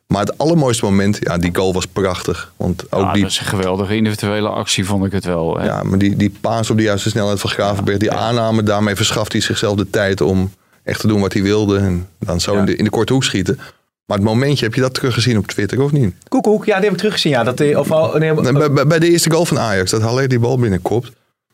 [0.06, 2.52] Maar het allermooiste moment, ja, die goal was prachtig.
[2.56, 5.58] Want ook Ja, die, dat is een geweldige individuele actie, vond ik het wel.
[5.58, 5.66] hè.
[5.66, 9.32] ja, maar die, die paas op de juiste snelheid van Gravenberg, die aanname, daarmee verschaft
[9.32, 11.78] hij zichzelf de tijd om echt te doen wat hij wilde.
[11.78, 12.58] En dan zo Ja.
[12.58, 13.58] in, de, in de korte hoek schieten.
[14.06, 16.14] Maar het momentje, heb je dat teruggezien op Twitter of niet?
[16.28, 17.32] Koekoek, ja, die heb ik teruggezien.
[17.32, 19.90] Ja, dat, hij- of, al- nee, Nee, bij, bij- bij de eerste goal van Ajax,
[19.90, 21.10] dat Haller die bal binnenkopt.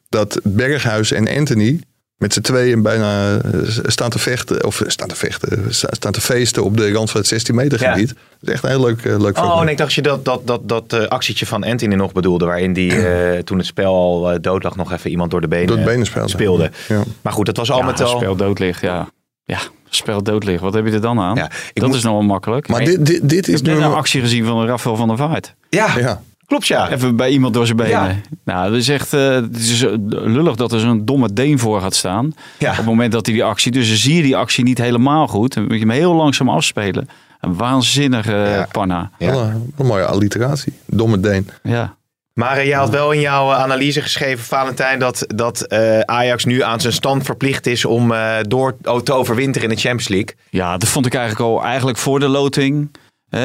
[0.09, 1.81] Dat Berghuis en Anthony
[2.17, 3.51] met z'n tweeën bijna eh,
[3.87, 4.65] staan te vechten.
[4.65, 7.81] Of staan te vechten, sta- staan te feesten op de rand van het 16 meter
[7.83, 7.93] Ja.
[7.93, 8.09] gebied.
[8.09, 8.17] Dat
[8.49, 10.69] is echt een heel leuk, eh, leuk Oh, nee, ik dacht je dat dat, dat,
[10.69, 12.45] dat eh, actietje van Anthony nog bedoelde.
[12.45, 15.49] Waarin die eh, toen het spel al eh, dood lag nog even iemand door de
[15.49, 16.29] benen, Door het benen speelde.
[16.29, 16.71] speelde.
[16.89, 17.03] Ja.
[17.23, 18.17] Maar goed, dat was al Ja, met al...
[18.17, 19.09] spel dood ligt, ja.
[19.45, 19.59] Ja,
[19.91, 20.61] spel dood ligt.
[20.61, 21.37] Wat heb je er dan aan?
[21.37, 22.69] Ja, ik dat moet- is nog wel makkelijk.
[22.69, 23.83] Maar ik dit, dit, dit is heb nu...
[23.85, 25.55] een actie gezien van Rafael van der Vaart.
[25.69, 26.91] Ja, Ja, klopt ja.
[26.91, 27.91] Even bij iemand door zijn benen.
[27.93, 28.17] Ja.
[28.45, 31.81] Nou, dat is echt eh, het is eh, lullig dat er zo'n domme Deen voor
[31.81, 32.33] gaat staan.
[32.59, 32.71] Ja.
[32.71, 33.73] Op het moment dat hij die actie...
[33.73, 35.55] Dus dan zie je die actie niet helemaal goed.
[35.55, 37.09] Dan moet je hem heel langzaam afspelen.
[37.41, 38.67] Een waanzinnige Ja.
[38.73, 39.11] panna.
[39.19, 39.33] Ja.
[39.77, 40.73] Een mooie alliteratie.
[40.87, 41.49] Domme Deen.
[41.63, 41.95] Ja.
[42.41, 46.63] Maar jij had wel in jouw eh, analyse geschreven, Valentijn, dat, dat eh, Ajax nu
[46.63, 50.35] aan zijn stand verplicht is om eh, door te overwinteren in de Champions League.
[50.51, 52.91] Ja, dat vond ik eigenlijk al eigenlijk voor de loting.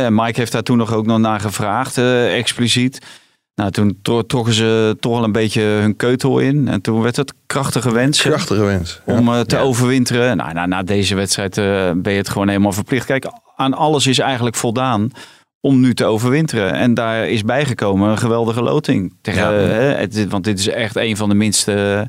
[0.09, 2.99] Mike heeft daar toen nog ook nog naar gevraagd, eh, expliciet.
[3.55, 6.67] Nou, toen tro- trokken ze toch wel een beetje hun keutel in.
[6.67, 9.01] En toen werd het krachtige wensen Krachtige wens.
[9.05, 9.13] Ja.
[9.13, 10.37] om te overwinteren.
[10.37, 13.05] Nou, na, na deze wedstrijd eh, ben je het gewoon helemaal verplicht.
[13.05, 15.11] Kijk, aan alles is eigenlijk voldaan
[15.65, 16.73] om nu te overwinteren.
[16.73, 19.13] En daar is bijgekomen een geweldige loting.
[19.21, 19.95] Tegen, Ja.
[19.97, 22.07] het, want dit is echt een van de minste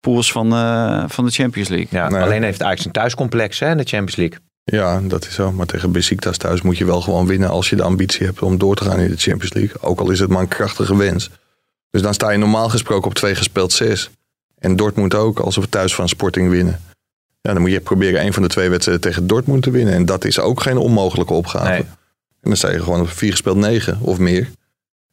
[0.00, 1.88] pools van, eh, van de Champions League.
[1.90, 2.22] Ja, Nee.
[2.22, 4.38] Alleen heeft Ajax een thuiscomplex hè, in de Champions League.
[4.64, 5.52] Ja, dat is zo.
[5.52, 8.58] Maar tegen Besiktas thuis moet je wel gewoon winnen als je de ambitie hebt om
[8.58, 9.82] door te gaan in de Champions League.
[9.82, 11.30] Ook al is het maar een krachtige wens.
[11.90, 14.10] Dus dan sta je normaal gesproken op twee gespeeld zes.
[14.58, 16.80] En Dortmund ook, als we thuis van Sporting winnen.
[17.40, 19.94] Ja, dan moet je proberen een van de twee wedstrijden tegen Dortmund te winnen.
[19.94, 21.70] En dat is ook geen onmogelijke opgave.
[21.70, 21.84] Nee.
[22.42, 24.48] En dan sta je gewoon op vier gespeeld negen of meer.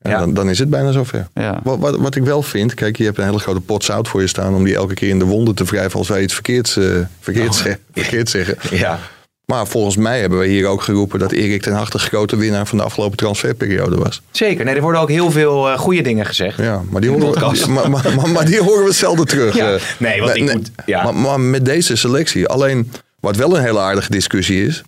[0.01, 0.19] En Ja.
[0.19, 1.27] dan, dan is het bijna zover.
[1.33, 1.59] Ja.
[1.63, 4.21] Wat, wat, wat ik wel vind, kijk, je hebt een hele grote pot zout voor
[4.21, 6.77] je staan om die elke keer in de wonden te wrijven als wij iets verkeerds,
[6.77, 6.85] eh,
[7.19, 8.55] verkeerd, zeg- verkeerd zeggen.
[8.77, 8.99] Ja.
[9.45, 12.67] Maar volgens mij hebben we hier ook geroepen dat Erik ten Hag de grote winnaar
[12.67, 14.21] van de afgelopen transferperiode was.
[14.31, 14.65] Zeker.
[14.65, 16.57] Nee, er worden ook heel veel eh, goede dingen gezegd.
[16.57, 19.55] Ja, maar die, horen we, maar, maar, maar, maar die horen we zelden terug.
[19.55, 19.73] Ja.
[19.73, 19.81] eh.
[19.99, 21.11] Nee, want ik moet- ja.
[21.11, 22.47] maar met deze selectie.
[22.47, 24.83] Alleen, wat wel een hele aardige discussie is.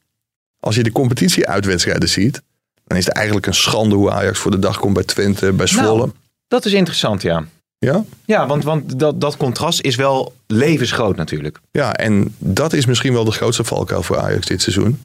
[0.60, 2.41] Als je de competitie-uitwedstrijden ziet.
[2.84, 5.67] Dan is het eigenlijk een schande hoe Ajax voor de dag komt bij Twente, bij
[5.67, 5.98] Zwolle.
[5.98, 6.12] Nou,
[6.48, 7.45] dat is interessant, ja.
[7.78, 8.04] Ja?
[8.26, 11.60] Ja, want, want dat, dat contrast is wel levensgroot natuurlijk.
[11.72, 15.04] ja, en dat is misschien wel de grootste valkuil voor Ajax dit seizoen.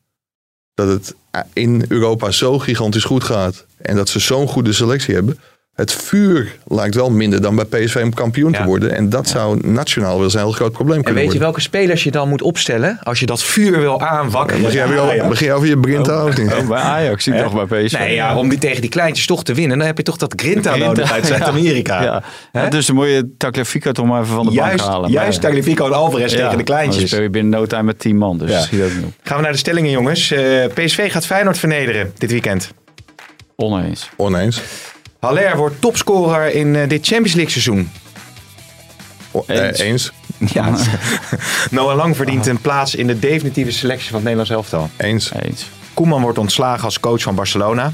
[0.75, 1.15] Dat het
[1.53, 3.67] in Europa zo gigantisch goed gaat.
[3.77, 5.39] En dat ze zo'n goede selectie hebben.
[5.75, 8.59] Het vuur lijkt wel minder dan bij PSV om kampioen Ja.
[8.59, 8.95] te worden.
[8.95, 11.55] En dat zou nationaal wel eens een heel groot probleem En kunnen weet je worden.
[11.55, 14.63] welke spelers je dan moet opstellen als je dat vuur wil aanwakkeren?
[14.63, 15.29] Begin weer Ja, over- ja.
[15.29, 16.53] begin jij over je Brinta of niet?
[16.55, 17.99] Oh, bij Ajax, ik dacht bij PSV.
[17.99, 20.33] Nee, ja, om die tegen die kleintjes toch te winnen, dan heb je toch dat
[20.37, 21.27] Grinta, Grinta, nodig uit.
[21.33, 22.03] Zuid-Amerika.
[22.03, 22.23] Ja.
[22.53, 22.63] Hè?
[22.63, 25.11] Ja, dus dan moet je Tagliafico toch maar even van de bank Juist, halen.
[25.11, 27.11] juist Maar- Tagliafico en Alvarez Ja, tegen de Dan kleintjes.
[27.11, 28.79] speel je binnen no time met 10 man, dus Ja.
[28.79, 28.91] dat.
[29.23, 30.31] Gaan we naar de stellingen, jongens.
[30.31, 32.71] Eh, PSV gaat Feyenoord vernederen dit weekend.
[33.57, 34.11] Oneens.
[34.17, 34.63] Oneens.
[35.25, 37.91] Haller wordt topscorer in eh, dit Champions League seizoen.
[39.47, 39.79] Eh, Eens.
[39.79, 40.13] eens.
[40.53, 40.75] Ja.
[41.71, 44.91] Noah Lang verdient een plaats in de definitieve selectie van het Nederlands elftal.
[44.97, 45.31] Eens.
[45.43, 45.67] Eens.
[45.95, 47.93] Koeman wordt ontslagen als coach van Barcelona.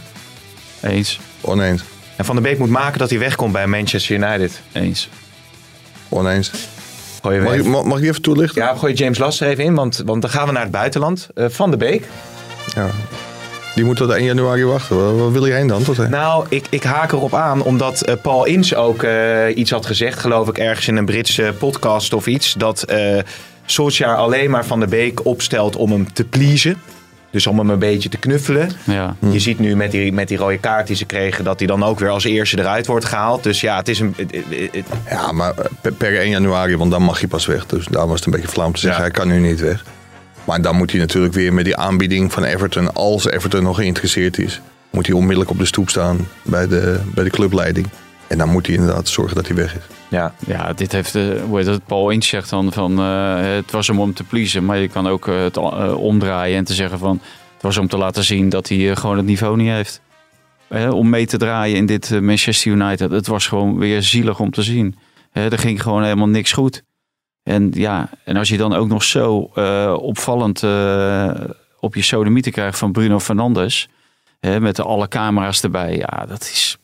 [0.81, 1.21] Eens.
[1.41, 1.83] Oneens.
[2.17, 4.61] En Van der Beek moet maken dat hij wegkomt bij Manchester United.
[4.73, 5.09] Eens.
[6.09, 6.51] Oneens.
[7.23, 8.63] Gooi je Mag, ik- mag, mag ik even toelichten?
[8.63, 10.71] Ja, gooi je James Last er even in, want, want dan gaan we naar het
[10.71, 11.29] buitenland.
[11.35, 12.05] Eh, van der Beek.
[12.75, 12.91] Ja.
[13.75, 14.97] Die moet tot 1 januari wachten.
[15.05, 15.83] Waar, waar wil je heen dan?
[15.83, 16.11] Tot heen?
[16.11, 20.19] Nou, ik, ik haak erop aan, omdat eh, Paul Ince ook eh, iets had gezegd,
[20.19, 22.55] geloof ik, ergens in een Britse podcast of iets.
[22.59, 23.19] Dat eh
[23.65, 26.77] Solskjaer alleen maar Van der Beek opstelt om hem te pleasen.
[27.31, 28.71] Dus om hem een beetje te knuffelen.
[28.85, 29.17] Ja.
[29.31, 31.85] Je ziet nu met die, met die rode kaart die ze kregen, dat hij dan
[31.85, 33.43] ook weer als eerste eruit wordt gehaald.
[33.43, 34.15] Dus ja, het is een.
[34.17, 37.67] het- het- het- Ja, maar per, per 1 januari, want dan mag je pas weg.
[37.67, 39.11] Dus daar was het een beetje flauw om te zeggen, Ja.
[39.11, 39.85] hij kan nu niet weg.
[40.45, 44.39] Maar dan moet hij natuurlijk weer met die aanbieding van Everton, als Everton nog geïnteresseerd
[44.39, 47.87] is, moet hij onmiddellijk op de stoep staan bij de, bij de clubleiding.
[48.27, 49.83] En dan moet hij inderdaad zorgen dat hij weg is.
[50.09, 50.35] ja.
[50.47, 53.87] Ja, dit heeft, eh, hoe heet het, Paul Ince zegt dan van, eh, het was
[53.87, 54.65] hem om te pleasen.
[54.65, 55.57] Maar je kan ook eh, het
[55.97, 57.21] omdraaien en te zeggen van,
[57.55, 60.01] het was om te laten zien dat hij gewoon het niveau niet heeft.
[60.91, 63.11] Om mee te draaien in dit Manchester United.
[63.11, 64.97] Het was gewoon weer zielig om te zien.
[65.33, 66.83] Er ging gewoon helemaal niks goed.
[67.51, 71.31] En ja, en als je dan ook nog zo eh, opvallend eh,
[71.81, 73.89] op je sodemieten krijgt van Bruno Fernandes.
[74.41, 75.97] Hè, met alle camera's erbij.
[75.97, 76.79] Ja, dat is,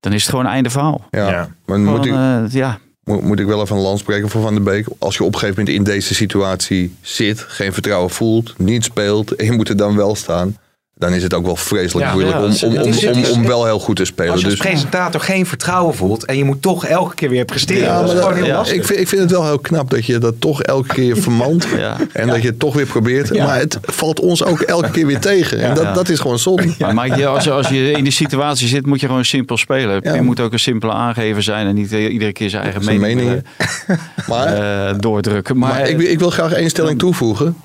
[0.00, 1.06] dan is het gewoon een einde verhaal.
[1.10, 1.48] Ja, Ja.
[1.66, 4.54] maar moet ik, eh, ja, moet, moet ik wel even een lans breken voor Van
[4.54, 4.86] der Beek.
[4.98, 9.34] Als je op een gegeven moment in deze situatie zit, geen vertrouwen voelt, niet speelt
[9.34, 10.56] en je moet er dan wel staan.
[10.98, 13.46] Dan is het ook wel vreselijk Ja, moeilijk ja, om, is- om, om, om, om
[13.46, 14.32] wel heel goed te spelen.
[14.32, 17.44] Als je als Dus, presentator geen vertrouwen voelt en je moet toch elke keer weer
[17.44, 17.82] presteren.
[17.82, 18.76] ja, dat is gewoon heel ja, lastig.
[18.76, 21.66] ik, vind, ik vind het wel heel knap dat je dat toch elke keer vermant.
[21.76, 21.96] Ja.
[22.12, 23.38] En dat je het toch weer probeert.
[23.38, 25.60] Maar het valt ons ook elke keer weer tegen.
[25.60, 25.92] En dat, Ja.
[25.92, 26.74] dat is gewoon zonde.
[26.78, 30.00] Maar Mike, je- als, als je in die situatie zit, moet je gewoon simpel spelen.
[30.02, 30.14] Ja.
[30.14, 33.00] Je moet ook een simpele aangever zijn en niet eh, iedere keer zijn eigen Zijn
[33.00, 33.44] mening meningen.
[34.28, 34.46] Maar,
[34.88, 35.58] eh, doordrukken.
[35.58, 37.56] Maar, maar ik, ik wil graag één stelling toevoegen.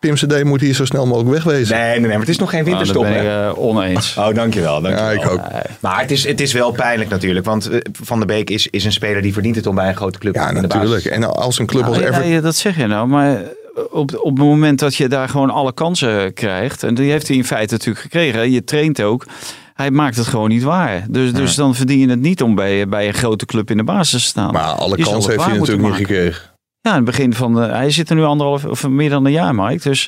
[0.00, 1.76] Pim CD moet hier zo snel mogelijk wegwezen.
[1.76, 3.02] Nee, nee, nee, maar het is nog geen nou, winterstop.
[3.02, 3.48] daar ben hè?
[3.48, 4.16] ik eh, oneens.
[4.16, 4.80] Oh, dankjewel.
[4.80, 5.12] dankjewel.
[5.12, 5.40] Ja, ik ook.
[5.80, 7.46] Maar het is, het is wel pijnlijk natuurlijk.
[7.46, 9.96] Want eh, Van der Beek is, is een speler die verdient het om bij een
[9.96, 11.04] grote club Ja, in de natuurlijk.
[11.04, 12.32] En als een club als Nou, ja, Everton...
[12.32, 13.42] ja, dat zeg je nou, maar
[13.90, 17.36] op, op het moment dat je daar gewoon alle kansen krijgt, en die heeft hij
[17.36, 19.26] in feite natuurlijk gekregen, je traint ook,
[19.74, 21.04] hij maakt het gewoon niet waar.
[21.08, 23.84] Dus, dus dan verdien je het niet om bij, bij een grote club in de
[23.84, 24.52] basis te staan.
[24.52, 26.49] Maar alle kansen heeft hij natuurlijk niet gekregen.
[26.82, 29.32] Ja, in het begin van de, hij zit er nu anderhalf of meer dan een
[29.32, 29.88] jaar, Mike.
[29.88, 30.06] Dus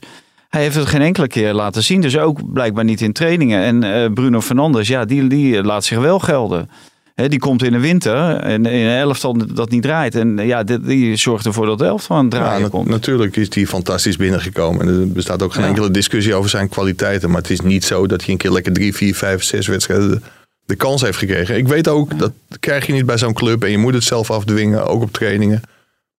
[0.49, 2.01] hij heeft het geen enkele keer laten zien.
[2.01, 3.63] Dus ook blijkbaar niet in trainingen.
[3.63, 6.71] En eh, Bruno Fernandes, ja, die, die laat zich wel gelden.
[7.15, 10.15] Hè, die komt in de winter en in een elftal dat niet draait.
[10.15, 12.89] En ja, die, die zorgt ervoor dat de elftal aan het Ja, draaien na- komt.
[12.89, 14.81] natuurlijk is hij fantastisch binnengekomen.
[14.89, 15.69] En er bestaat ook geen Ja.
[15.69, 17.31] enkele discussie over zijn kwaliteiten.
[17.31, 20.11] Maar het is niet zo dat hij een keer lekker drie, vier, vijf, zes wedstrijden
[20.11, 20.21] de,
[20.67, 21.57] de kans heeft gekregen.
[21.57, 23.65] Ik weet ook, dat krijg je niet bij zo'n club.
[23.65, 25.61] En je moet het zelf afdwingen, ook op trainingen.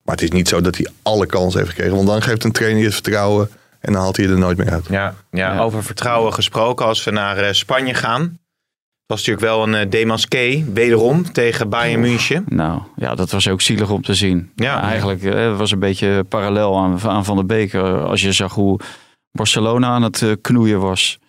[0.03, 1.95] Maar het is niet zo dat hij alle kans heeft gekregen.
[1.95, 3.49] Want dan geeft een trainer je het vertrouwen.
[3.79, 4.85] En dan haalt hij er nooit meer uit.
[4.89, 5.59] Ja, ja, Ja.
[5.59, 6.85] over vertrouwen gesproken.
[6.85, 8.21] Als we naar eh, Spanje gaan.
[8.21, 12.43] Het was natuurlijk wel een uh, demasqué, wederom, tegen Bayern München.
[12.47, 14.51] Nou, ja, dat was ook zielig om te zien.
[14.55, 14.81] Ja.
[14.81, 17.73] Eigenlijk eh, het was een beetje parallel aan, aan Van der Beek.
[17.73, 18.79] eh, Als je zag hoe
[19.31, 21.19] Barcelona aan het eh, knoeien was.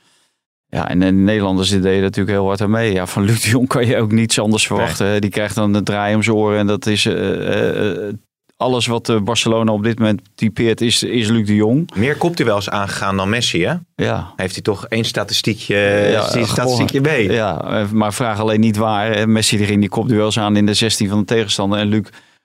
[0.67, 2.93] Ja, en de Nederlanders die deden natuurlijk heel hard aan mee.
[2.93, 5.21] Ja, van Luc de Jong kan je ook niets anders verwachten.
[5.21, 6.59] Die krijgt dan de draai om zijn oren.
[6.59, 8.15] En dat is eh, eh,
[8.65, 11.91] alles wat eh, Barcelona op dit moment typeert is, is Luc de Jong.
[11.95, 13.75] Meer kopduels aangegaan dan Messi, hè?
[13.95, 17.33] Ja, Heeft hij toch één statistiekje, Ja, ja, statistiekje mee?
[17.33, 19.11] Ja, eh, maar vraag alleen niet waar.
[19.11, 21.79] Eh, Messi die ging die kopduels aan in de 16 van de tegenstander.
[21.79, 22.05] En Luc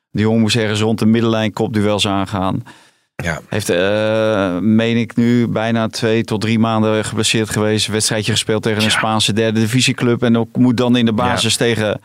[0.09, 2.63] de Jong moest ergens rond de middenlijn kopduels aangaan.
[3.23, 3.41] Ja.
[3.49, 7.87] Heeft, eh, meen ik nu, bijna twee tot drie maanden geblesseerd geweest.
[7.87, 10.23] Wedstrijdje gespeeld tegen een Spaanse derde divisieclub.
[10.23, 12.01] En ook moet dan in de basis tegen,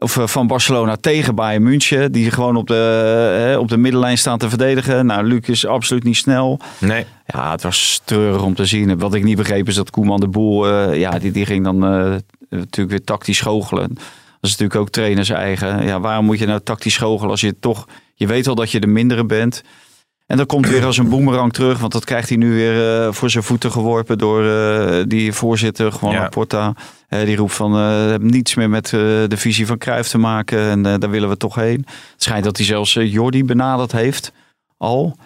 [0.00, 2.12] of eh, van Barcelona tegen Bayern München.
[2.12, 5.06] Die gewoon op de, eh, op de middenlijn staan te verdedigen.
[5.06, 6.60] Nou, Luc is absoluut niet snel.
[6.78, 7.04] Nee.
[7.26, 8.98] Ja, het was treurig om te zien.
[8.98, 11.84] Wat ik niet begreep is dat Koeman de Boel, eh, ja, die, die ging dan
[11.84, 12.14] eh,
[12.48, 13.88] natuurlijk weer tactisch goochelen.
[13.88, 15.84] Dat is natuurlijk ook trainers eigen.
[15.84, 18.80] Ja, waarom moet je nou tactisch goochelen als je toch, je weet wel dat je
[18.80, 19.62] de mindere bent.
[20.30, 23.12] En dat komt weer als een boemerang terug, want dat krijgt hij nu weer eh,
[23.12, 26.28] voor zijn voeten geworpen door eh, die voorzitter, gewoon Ja.
[26.28, 26.74] Porta.
[27.08, 30.82] Eh, die roept van, heeft niets meer met de visie van Cruijff te maken en
[30.82, 31.84] daar willen we toch heen.
[32.12, 34.32] Het schijnt dat hij zelfs Jordi benaderd heeft,
[34.76, 35.16] al.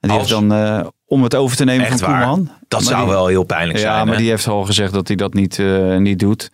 [0.00, 0.30] En die Als?
[0.30, 2.20] heeft dan, om het over te nemen Echt van waar?
[2.26, 2.48] Koeman.
[2.68, 3.92] Dat Maar zou die- wel heel pijnlijk zijn.
[3.94, 4.20] ja, maar hè?
[4.20, 5.62] die heeft al gezegd dat hij dat niet,
[5.98, 6.50] niet doet.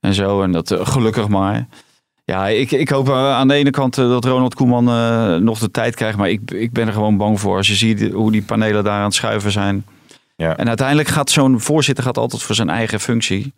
[0.00, 1.66] En zo, en dat gelukkig maar.
[2.26, 5.58] Ja, ik, ik hoop eh, aan de ene kant eh, dat Ronald Koeman eh, nog
[5.58, 6.18] de tijd krijgt.
[6.18, 7.56] Maar ik, ik ben er gewoon bang voor.
[7.56, 9.86] Als je ziet hoe die panelen daar aan het schuiven zijn.
[10.36, 10.56] Ja.
[10.56, 13.52] En uiteindelijk gaat zo'n voorzitter gaat altijd voor zijn eigen functie.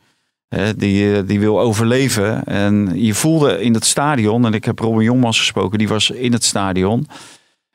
[0.77, 2.45] Die, die wil overleven.
[2.45, 6.33] En je voelde in het stadion, en ik heb Robin Jongmans gesproken, die was in
[6.33, 7.07] het stadion.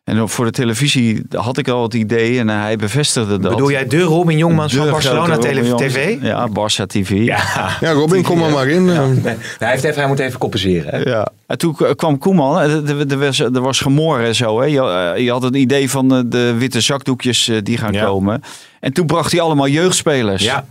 [0.04, 3.52] En voor de televisie had ik al het idee en hij bevestigde dat.
[3.52, 5.38] Bedoel jij de Robin Jongmans van Barcelona.
[5.38, 6.18] TV?
[6.22, 7.10] Ja, Barça TV.
[7.10, 7.70] Ja.
[7.80, 8.90] Ja, Robin, kom er maar in.
[8.90, 10.92] Eh, Nee, hij, heeft even, hij moet even compenseren.
[10.92, 11.10] hè?
[11.10, 11.28] Ja.
[11.48, 14.60] En toen kwam Koeman, eh, er, was, er was gemor en zo.
[14.60, 14.66] Hè.
[14.66, 18.06] Je, eh, je had het idee van de witte zakdoekjes die gaan Ja.
[18.06, 18.42] komen.
[18.80, 20.44] En toen bracht hij allemaal jeugdspelers.
[20.44, 20.66] Ja.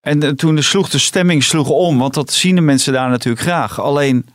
[0.00, 3.80] En toen sloeg de stemming sloeg om, want dat zien de mensen daar natuurlijk graag.
[3.80, 4.26] Alleen,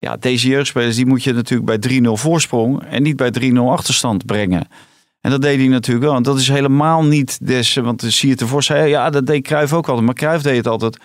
[0.00, 4.26] ja, deze jeugdspelers die moet je natuurlijk bij 3-0 voorsprong en niet bij 3-0 achterstand
[4.26, 4.68] brengen.
[5.20, 6.16] En dat deed hij natuurlijk wel.
[6.16, 9.42] En dat is helemaal niet des, want dan zie je tevoren zei, ja, dat deed
[9.42, 10.06] Cruijff ook altijd.
[10.06, 10.98] Maar Cruijff deed het altijd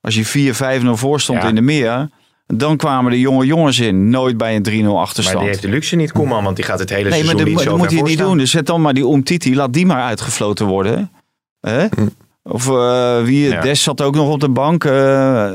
[0.00, 0.52] als je
[0.84, 1.48] 4-5-0 voor stond Ja.
[1.48, 2.08] in de meer.
[2.46, 5.38] Dan kwamen de jonge jongens in, nooit bij een 3-0 Maar achterstand.
[5.38, 7.46] die heeft de luxe niet, Koeman, want die gaat het hele Nee, maar seizoen dat,
[7.46, 8.38] niet dat zo moet ver hij niet doen.
[8.38, 11.10] Dus zet dan maar die Omtiti, laat die maar uitgefloten worden.
[11.60, 11.86] Hè?
[12.42, 13.60] Of eh, wie, Ja.
[13.60, 14.84] Des zat ook nog op de bank.
[14.84, 14.92] eh,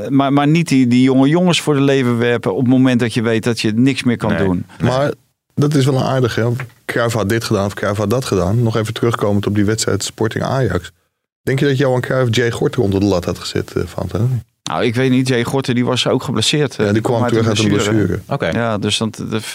[0.08, 3.14] maar, maar niet die, die jonge jongens voor de leven werpen op het moment dat
[3.14, 4.44] je weet dat je niks meer kan Nee.
[4.44, 4.66] doen.
[4.80, 5.12] Maar
[5.54, 6.40] dat is wel een aardige.
[6.40, 6.48] hè.
[6.84, 8.62] Cruijff had dit gedaan of Cruijff had dat gedaan.
[8.62, 10.90] Nog even terugkomend op die wedstrijd Sporting Ajax.
[11.42, 14.08] Denk je dat Johan Cruijff Jay Gorter onder de lat had gezet, Van?
[14.62, 15.28] Nou, ik weet niet.
[15.28, 16.74] Jay Gorter die was ook geblesseerd.
[16.74, 18.20] Ja, die kwam terug uit een blessure.
[18.28, 18.46] Oké.
[18.48, 19.12] Ja, dus dan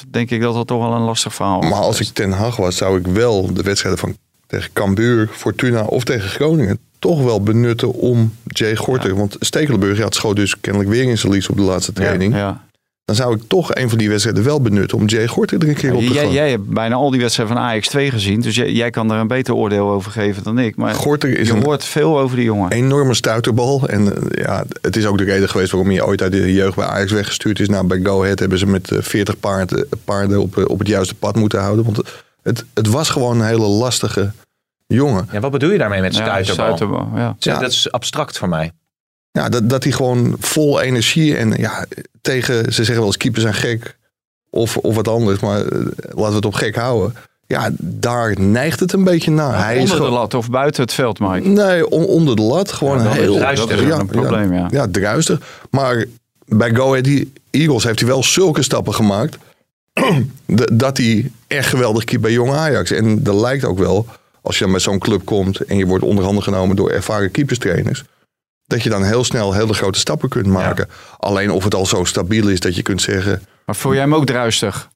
[0.10, 1.70] denk ik dat dat toch wel een lastig verhaal was.
[1.70, 4.18] Maar als ik Ten Hag was, zou ik wel de wedstrijden van
[4.48, 9.16] tegen Cambuur, Fortuna of tegen Groningen toch wel benutten om Jay Gorter.
[9.16, 12.36] Want Stekelenburg ja, het schoot dus kennelijk weer in zijn lies op de laatste training.
[12.36, 12.64] Ja.
[13.06, 15.76] Dan zou ik toch een van die wedstrijden wel benutten om Jay Gorter er een
[15.76, 16.32] keer op te Jij, gooien.
[16.32, 18.42] jij hebt bijna al die wedstrijden van Ajax 2 gezien.
[18.42, 20.76] Dus jij, jij kan daar een beter oordeel over geven dan ik.
[20.76, 22.72] Maar Gorter is je een hoort veel over die jongen.
[22.72, 23.88] enorme stuiterbal.
[23.88, 26.76] En eh, ja, het is ook de reden geweest waarom hij ooit uit de jeugd
[26.76, 27.70] bij Ajax weggestuurd is.
[27.70, 30.88] Nou, bij Go Ahead hebben ze met eh, 40 paarden, paarden op, eh, op het
[30.88, 31.86] juiste pad moeten houden.
[31.86, 32.02] Want
[32.42, 34.32] het, het was gewoon een hele lastige
[34.96, 35.28] jongen.
[35.32, 37.10] Ja, wat bedoel je daarmee met Ja, stuiterbal?
[37.16, 37.36] ja.
[37.40, 37.60] Zeg, Ja.
[37.60, 38.72] Dat is abstract voor mij.
[39.32, 41.86] Ja, dat, dat hij gewoon vol energie en ja,
[42.22, 43.98] tegen, ze zeggen wel eens keepers zijn gek
[44.50, 47.16] of, of wat anders, maar eh, laten we het op gek houden.
[47.48, 49.64] Ja, daar neigt het een beetje naar.
[49.66, 51.48] hij is Onder de lat of buiten het veld, Mike.
[51.48, 52.72] nee, on- onder de lat.
[52.72, 53.70] Gewoon Ja, heel druistig.
[53.70, 54.68] Dat is ja, een probleem, ja.
[54.72, 55.40] Ja, druistig.
[55.70, 56.06] Maar
[56.46, 57.10] bij Go Ahead
[57.52, 59.38] Eagles heeft hij wel zulke stappen gemaakt.
[60.74, 62.92] dat hij echt geweldig keept bij Jong Ajax.
[62.92, 64.06] En dat lijkt ook wel,
[64.44, 68.04] als je dan met zo'n club komt en je wordt onderhanden genomen door ervaren keeperstrainers.
[68.66, 70.90] Dat je dan heel snel hele grote stappen kunt maken.
[71.18, 73.46] Alleen of het al zo stabiel is dat je kunt zeggen.
[73.66, 74.90] Maar vond jij hem ook druistig?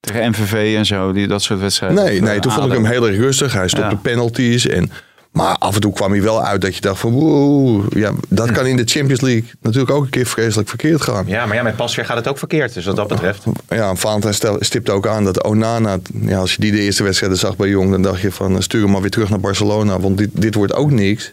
[0.00, 2.04] Tegen MVV en zo, die, dat soort wedstrijden.
[2.04, 3.52] Nee, nee toen vond ik hem heel erg rustig.
[3.52, 4.00] Hij stopte Ja.
[4.02, 4.66] penalties.
[4.66, 4.90] En,
[5.32, 7.12] maar af en toe kwam hij wel uit dat je dacht van...
[7.12, 11.24] Wow, ja, dat kan in de Champions League natuurlijk ook een keer vreselijk verkeerd gaan.
[11.26, 12.74] Ja, maar ja, met Pasveer gaat het ook verkeerd.
[12.74, 13.44] Dus wat dat betreft.
[13.68, 17.56] Ja, Valentijn stipte ook aan dat Onana, ja, als je die de eerste wedstrijden zag
[17.56, 20.18] bij Jong, dan dacht je van eh, stuur hem maar weer terug naar Barcelona, want
[20.18, 21.32] dit, dit wordt ook niks.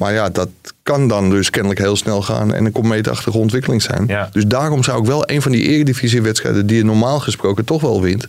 [0.00, 0.48] Maar ja, dat
[0.82, 4.04] kan dan dus kennelijk heel snel gaan en een komeetachtige ontwikkeling zijn.
[4.06, 4.28] Ja.
[4.32, 8.02] Dus daarom zou ik wel een van die eredivisiewedstrijden die je normaal gesproken toch wel
[8.02, 8.26] wint,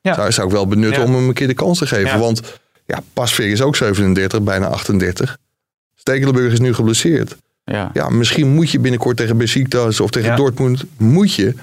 [0.00, 0.14] Ja.
[0.14, 1.08] zou, zou ik wel benutten Ja.
[1.08, 2.18] om hem een keer de kans te geven.
[2.18, 2.42] Want
[2.90, 5.36] ja, Pasveer is ook 37, bijna 38.
[5.94, 7.36] Stekelenburg is nu geblesseerd.
[7.64, 7.90] Ja.
[7.92, 10.36] Ja, misschien moet je binnenkort tegen Besiktas of tegen Ja.
[10.36, 11.54] Dortmund, moet je.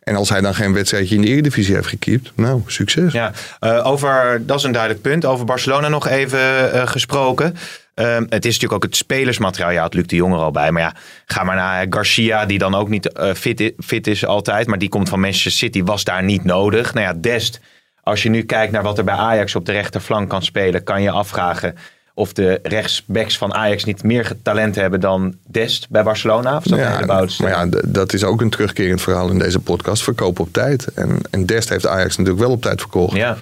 [0.00, 3.12] En als hij dan geen wedstrijdje in de Eredivisie heeft gekiept, nou, succes.
[3.12, 5.24] Ja, eh, over, dat is een duidelijk punt.
[5.24, 7.56] Over Barcelona nog even eh, gesproken.
[7.94, 9.70] Ehm, het is natuurlijk ook het spelersmateriaal.
[9.70, 10.70] Ja, had Luc de Jong er al bij.
[10.72, 10.94] Maar ja,
[11.26, 14.66] ga maar naar Garcia, die dan ook niet eh, fit, i- fit is altijd.
[14.66, 16.94] Maar die komt van Manchester City, was daar niet nodig.
[16.94, 17.60] Nou ja, Dest,
[18.02, 21.02] als je nu kijkt naar wat er bij Ajax op de rechterflank kan spelen, kan
[21.02, 21.74] je afvragen
[22.14, 26.56] of de rechtsbacks van Ajax niet meer talent hebben dan Dest bij Barcelona.
[26.56, 30.02] Of dat Ja, maar ja, dat is ook een terugkerend verhaal in deze podcast.
[30.02, 30.86] Verkoop op tijd.
[30.94, 33.16] En, en Dest heeft Ajax natuurlijk wel op tijd verkocht.
[33.16, 33.36] ja.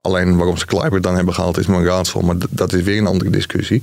[0.00, 2.20] Alleen waarom ze Kluivert dan hebben gehaald is een raadsel.
[2.20, 3.82] Maar dat is weer een andere discussie.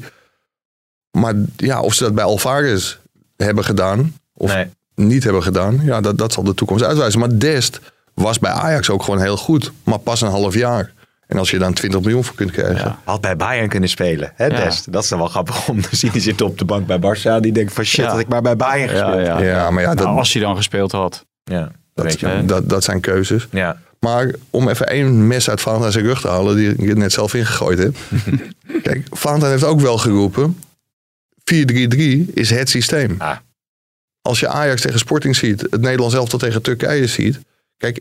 [1.12, 2.98] Maar ja, of ze dat bij Alvarez
[3.38, 4.16] hebben gedaan.
[4.34, 4.66] Of Nee.
[4.96, 5.80] niet hebben gedaan.
[5.84, 7.20] Ja, dat, dat zal de toekomst uitwijzen.
[7.20, 7.80] Maar Dest
[8.16, 9.72] was bij Ajax ook gewoon heel goed.
[9.84, 10.94] Maar pas een half jaar.
[11.28, 12.76] En als je dan 20 miljoen voor kunt krijgen.
[12.88, 13.00] Ja.
[13.04, 14.56] Had bij Bayern kunnen spelen, hè, Ja.
[14.64, 14.92] Dest.
[14.92, 16.12] Dat is dan wel grappig om te zien.
[16.12, 17.40] Die zit op de bank bij Barça.
[17.42, 18.12] Die denkt van shit, Ja.
[18.12, 19.26] had ik maar bij Bayern gespeeld.
[19.26, 19.42] ja.
[19.42, 21.26] Ja, maar ja, dat, Nou, als hij dan gespeeld had.
[21.44, 23.48] Ja, dat, weet je dat, dat zijn keuzes.
[23.52, 23.78] Ja.
[24.00, 27.34] Maar om even één mes uit Valentijn zijn rug te halen, die ik net zelf
[27.34, 27.96] ingegooid heb.
[28.84, 30.60] Kijk, Valentijn heeft ook wel geroepen.
[31.54, 33.16] 4-3-3 is het systeem.
[33.18, 33.38] Ah.
[34.22, 37.40] Als je Ajax tegen Sporting ziet, het Nederlands elftal tegen Turkije ziet.
[37.78, 38.00] Kijk,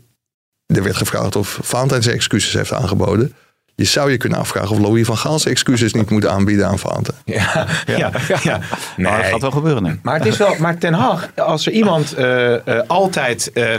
[0.67, 3.35] er werd gevraagd of Valentijn zijn excuses heeft aangeboden.
[3.77, 6.79] Je zou je kunnen afvragen of Louis van Gaal zijn excuses niet moet aanbieden aan
[6.79, 7.17] Valentijn.
[7.25, 8.11] Ja, ja,
[8.43, 8.61] ja.
[8.97, 9.07] Nee.
[9.11, 9.99] Maar dat gaat wel gebeuren, nee.
[10.03, 13.79] Maar het is wel, maar Ten Hag, als er iemand eh, eh, altijd eh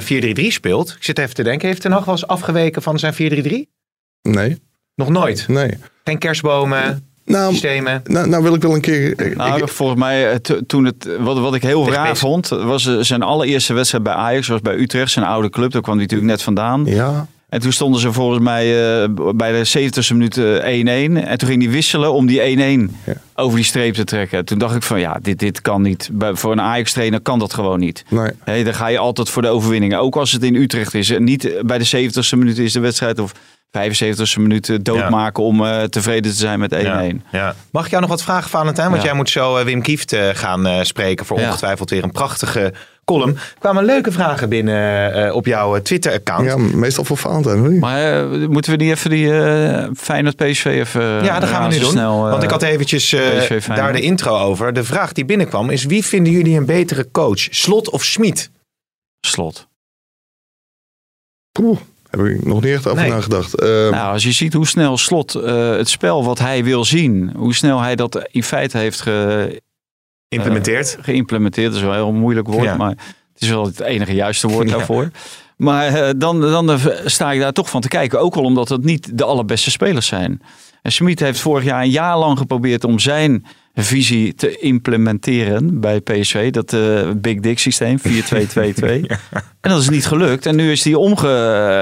[0.49, 3.13] 4-3-3 speelt, ik zit even te denken, heeft Ten Hag wel eens afgeweken van zijn
[3.13, 3.17] 4-3-3?
[4.21, 4.61] Nee,
[4.95, 5.47] Nog nooit.
[5.47, 5.77] nee.
[6.03, 8.01] Geen kerstbomen, Nou, systemen.
[8.05, 9.19] nou, nou wil ik wel een keer...
[9.21, 12.47] ik- Nou, ik- volgens mij, eh, to- toen het, wat, wat ik heel raar vond,
[12.47, 15.71] was eh, zijn allereerste wedstrijd bij Ajax, was bij Utrecht, zijn oude club.
[15.71, 16.83] Daar kwam hij natuurlijk net vandaan.
[16.85, 18.63] ja, En toen stonden ze volgens mij
[19.03, 21.17] eh, bij de 70ste minuut eh, 1-1.
[21.27, 23.13] En toen ging hij wisselen om die 1-1 Ja.
[23.35, 24.45] over die streep te trekken.
[24.45, 26.09] Toen dacht ik van ja, dit, dit kan niet.
[26.13, 28.03] Bij, voor een Ajax-trainer kan dat gewoon niet.
[28.09, 28.29] nee.
[28.43, 29.99] Hey, dan ga je altijd voor de overwinningen.
[29.99, 31.09] Ook als het in Utrecht is.
[31.09, 33.31] En niet bij de 70ste minuut is de wedstrijd of
[33.77, 36.77] 75ste minuut eh, doodmaken om eh, tevreden te zijn met 1-1.
[36.77, 37.55] Ja, ja.
[37.71, 38.89] Mag ik jou nog wat vragen, Valentijn?
[38.89, 39.07] Want Ja.
[39.07, 41.45] jij moet zo eh, Wim Kieft eh, gaan eh, spreken voor Ja.
[41.47, 42.73] ongetwijfeld weer een prachtige
[43.05, 43.35] column.
[43.35, 46.45] Er kwamen leuke vragen binnen eh, op jouw Twitter-account.
[46.45, 47.71] Ja, meestal voor Valentijn, hoor.
[47.71, 51.73] Maar eh, moeten we niet even die eh Feyenoord PSV even Ja, dat gaan we
[51.75, 51.91] nu doen.
[51.91, 54.73] Snel, Want ik had eventjes eh, daar de intro over.
[54.73, 57.39] De vraag die binnenkwam is: wie vinden jullie een betere coach?
[57.39, 58.49] Slot of Schmid?
[59.27, 59.67] slot.
[61.51, 61.77] Poeh,
[62.17, 63.09] heb ik nog niet echt over Nee.
[63.11, 63.53] nagedacht.
[63.55, 67.31] Eh, Nou, als je ziet hoe snel slot eh, het spel wat hij wil zien,
[67.35, 69.61] hoe snel hij dat in feite heeft ge,
[70.27, 70.97] Implementeerd?
[71.01, 71.67] geïmplementeerd.
[71.67, 72.75] Dat is wel een heel moeilijk woord, Ja.
[72.75, 72.89] maar
[73.33, 74.77] het is wel het enige juiste woord Ja.
[74.77, 75.09] daarvoor.
[75.57, 78.19] Maar eh, dan, dan eh, sta ik daar toch van te kijken.
[78.19, 80.41] Ook wel omdat het niet de allerbeste spelers zijn.
[80.85, 85.99] En Smit heeft vorig jaar een jaar lang geprobeerd om zijn visie te implementeren bij
[85.99, 86.51] PSV.
[86.51, 88.03] Dat eh, Big Dick systeem, 4-2-2-2.
[89.61, 90.45] En dat is niet gelukt.
[90.45, 91.27] En nu is hij omge,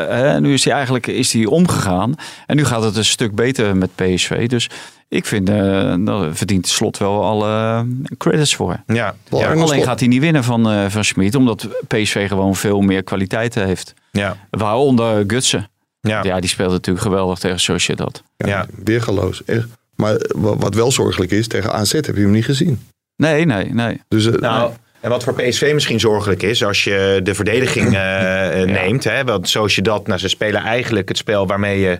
[0.10, 2.16] hè, nu is hij eigenlijk is hij omgegaan.
[2.46, 4.48] En nu gaat het een stuk beter met PSV.
[4.48, 4.70] Dus
[5.08, 5.56] ik vind, eh
[6.00, 7.86] daar verdient Slot wel alle
[8.18, 8.84] credits voor.
[8.86, 9.16] ja.
[9.30, 13.56] Alleen gaat hij niet winnen van, eh van Schmid, omdat PSV gewoon veel meer kwaliteit
[13.56, 13.94] heeft.
[14.12, 14.38] Ja.
[14.50, 15.68] Waaronder Gutsen.
[16.08, 16.24] Ja.
[16.24, 18.24] Ja, die speelde natuurlijk geweldig tegen Sociedad.
[18.38, 18.66] Ja, Ja.
[18.84, 19.44] weergaloos.
[19.46, 19.68] Echt.
[19.96, 22.88] Maar wa- wat wel zorgelijk is, tegen AZ heb je hem niet gezien.
[23.16, 24.02] Nee, nee, nee.
[24.08, 28.62] Dus eh, Nou, en wat voor PSV misschien zorgelijk is, als je de verdediging eh,
[28.62, 29.04] eh, neemt.
[29.04, 32.00] Hè, want zoals je dat, nou, ze spelen eigenlijk het spel waarmee je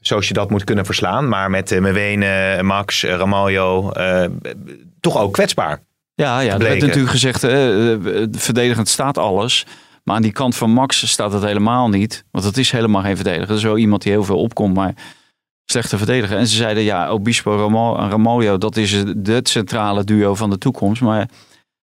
[0.00, 1.28] zoals je dat moet kunnen verslaan.
[1.28, 4.24] Maar met uh, Mewene, Max, Ramaljo, eh,
[5.00, 5.80] toch ook kwetsbaar.
[6.14, 7.40] Ja, ja er werd natuurlijk gezegd,
[8.32, 9.66] verdedigend staat alles.
[10.04, 12.24] Maar aan die kant van Max staat het helemaal niet.
[12.30, 13.46] Want het is helemaal geen verdediger.
[13.46, 14.94] Dat is wel iemand die heel veel opkomt, maar
[15.64, 16.36] slechte verdediger.
[16.36, 20.58] En ze zeiden, ja, Obispo Ramo- en Ramaljo, dat is het centrale duo van de
[20.58, 21.02] toekomst.
[21.02, 21.28] Maar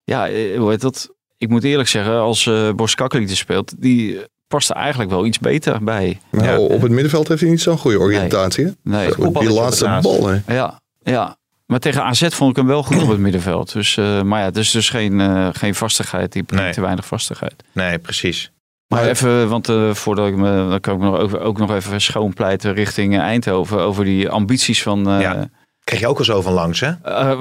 [0.03, 1.09] ja, eh, hoe heet dat?
[1.37, 5.39] Ik moet eerlijk zeggen, als uh, Boskakli er speelt, die past er eigenlijk wel iets
[5.39, 6.19] beter bij.
[6.31, 6.59] nou, Ja.
[6.59, 8.65] op het middenveld heeft hij niet zo'n goede oriëntatie.
[8.65, 8.71] hè?
[8.83, 10.53] Nee, Die laatste bal, hè.
[10.53, 11.37] ja, ja.
[11.65, 13.73] Maar tegen AZ vond ik hem wel goed op het middenveld.
[13.73, 16.31] Dus, eh, maar ja, het is dus geen, eh, geen vastigheid.
[16.31, 16.73] Die brengt Nee.
[16.73, 17.63] te weinig vastigheid.
[17.71, 18.51] Nee, precies.
[18.87, 21.57] Maar Maar- even, want eh, voordat ik me, dan kan ik me nog over, ook
[21.57, 25.49] nog even schoonpleiten richting Eindhoven over die ambities van, Ja.
[25.83, 26.91] Krijg je ook al zo van langs, hè?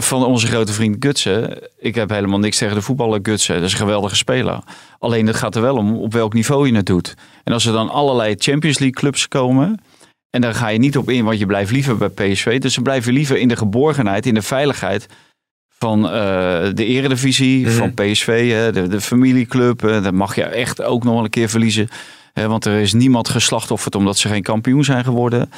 [0.03, 1.59] van onze grote vriend Gutsen.
[1.79, 3.55] Ik heb helemaal niks tegen de voetballer Gutsen.
[3.55, 4.59] Dat is een geweldige speler.
[4.99, 7.15] Alleen het gaat er wel om op welk niveau je het doet.
[7.45, 9.81] En als er dan allerlei Champions League clubs komen.
[10.35, 12.61] En daar ga je niet op in, want je blijft liever bij PSV.
[12.61, 15.07] Dus blijf je liever in de geborgenheid, in de veiligheid
[15.79, 16.11] van eh,
[16.75, 17.75] de eredivisie, Mhm.
[17.77, 19.81] van PSV, hè, de, de familieclub.
[19.81, 21.89] dan mag je echt ook nog een keer verliezen.
[22.33, 25.51] Hè, want er is niemand geslachtofferd omdat ze geen kampioen zijn geworden.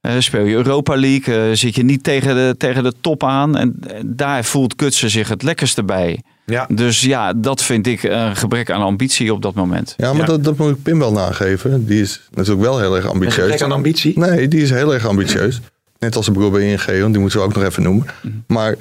[0.00, 3.56] Eh, speel je Europa League, eh, zit je niet tegen de, tegen de top aan.
[3.56, 6.22] En, en daar voelt Kutsen zich het lekkerste bij.
[6.46, 6.66] Ja.
[6.72, 9.94] Dus ja, dat vind ik een gebrek aan ambitie op dat moment.
[9.96, 10.26] Ja, maar Ja.
[10.26, 11.86] Dat, dat moet ik Pim wel nageven.
[11.86, 13.34] Die is natuurlijk wel heel erg Een ambitieus.
[13.38, 14.18] gebrek aan ambitie.
[14.18, 15.60] Nee, die is heel erg ambitieus.
[15.98, 18.06] Net als de broer bij ING, want die moeten we ook nog even noemen.
[18.22, 18.34] Mhm.
[18.46, 18.76] Maar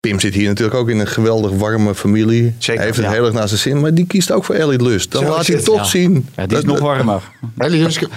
[0.00, 2.54] Pim zit hier natuurlijk ook in een geweldig warme familie.
[2.58, 3.12] Zeker, Hij heeft het ja.
[3.12, 5.10] heel erg naar zijn zin, maar die kiest ook voor Elliot Lust.
[5.12, 5.84] Dan Zo laat hij het, toch ja.
[5.84, 6.28] zien.
[6.36, 7.22] Ja, die is Dat- nog warmer.
[7.58, 8.08] Ellie Huske-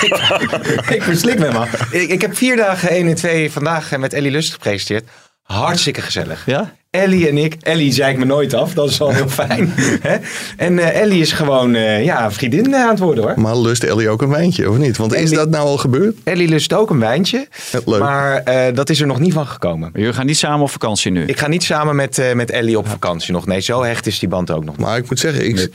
[0.94, 1.66] ik verslik me, man.
[1.90, 5.04] Ik, ik heb vier dagen 1 en 2 vandaag met Ellie Lust gepresenteerd.
[5.42, 6.46] Hartstikke gezellig.
[6.46, 6.74] Ja?
[6.90, 7.56] Ellie en ik.
[7.60, 8.74] Ellie zei ik me nooit af.
[8.74, 9.72] Dat is wel heel fijn.
[10.08, 10.16] hè?
[10.56, 13.40] En eh, Ellie is gewoon eh, ja, vriendin eh, aan het worden hoor.
[13.40, 14.96] Maar lust Ellie ook een wijntje, of niet?
[14.96, 16.16] Want is dat nou al gebeurd?
[16.24, 17.48] Ellie lust ook een wijntje.
[17.84, 18.00] Leuk.
[18.00, 19.90] Maar eh, dat is er nog niet van gekomen.
[19.94, 21.24] Jullie gaan niet samen op vakantie nu.
[21.24, 23.46] Ik ga niet samen met, eh, met Ellie op vakantie nog.
[23.46, 24.86] Nee, zo hecht is die band ook nog niet.
[24.86, 25.70] Maar ik moet zeggen, ik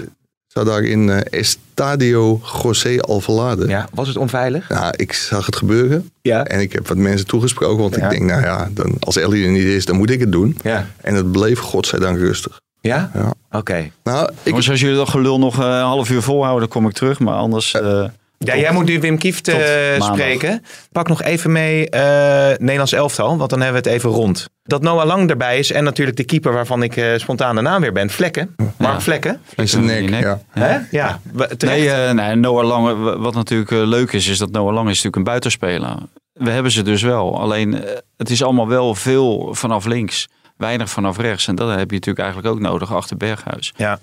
[0.58, 3.68] zat daar in eh, Estadio José Alvalade.
[3.68, 4.70] Ja, was het onveilig?
[4.70, 6.10] Ja, ik zag het gebeuren.
[6.22, 6.45] Ja.
[6.45, 7.78] En ik heb wat mensen toegesproken.
[7.82, 8.03] Want Ja.
[8.03, 10.58] ik denk, nou ja, dan, als Ellie er niet is, dan moet ik het doen.
[10.64, 10.88] Ja.
[11.01, 12.60] En het bleef godzijdank rustig.
[12.82, 13.12] Ja?
[13.14, 13.34] Ja.
[13.51, 13.89] Oké.
[14.03, 16.93] Nou, ik, als jullie dat gelul nog eh, een half uur volhouden, dan kom ik
[16.95, 17.20] terug.
[17.20, 17.74] Maar anders...
[17.74, 18.03] eh,
[18.38, 19.58] Ja, jij moet nu Wim Kieft eh,
[20.02, 20.64] spreken.
[20.92, 24.50] Pak nog even mee eh, Nederlands elftal, want dan hebben we het even rond.
[24.64, 27.82] Dat Noah Lang erbij is en natuurlijk de keeper waarvan ik eh, spontaan de naam
[27.82, 28.10] weer ben.
[28.10, 28.56] Vlekken.
[28.78, 29.02] Mark Ja.
[29.02, 29.42] Vlekken.
[29.56, 30.24] in je nek, nek.
[30.24, 30.40] ja.
[30.50, 30.78] Hè?
[30.92, 31.20] Ja.
[31.58, 35.16] Nee, eh, nee, Noah Lang, wat natuurlijk leuk is, is dat Noah Lang is natuurlijk
[35.16, 35.96] een buitenspeler.
[36.34, 37.40] We hebben ze dus wel.
[37.40, 37.84] Alleen
[38.18, 40.28] het is allemaal wel veel vanaf links,
[40.58, 41.48] weinig vanaf rechts.
[41.48, 43.74] En dat heb je natuurlijk eigenlijk ook nodig achter Berghuis.
[43.76, 44.00] Ja.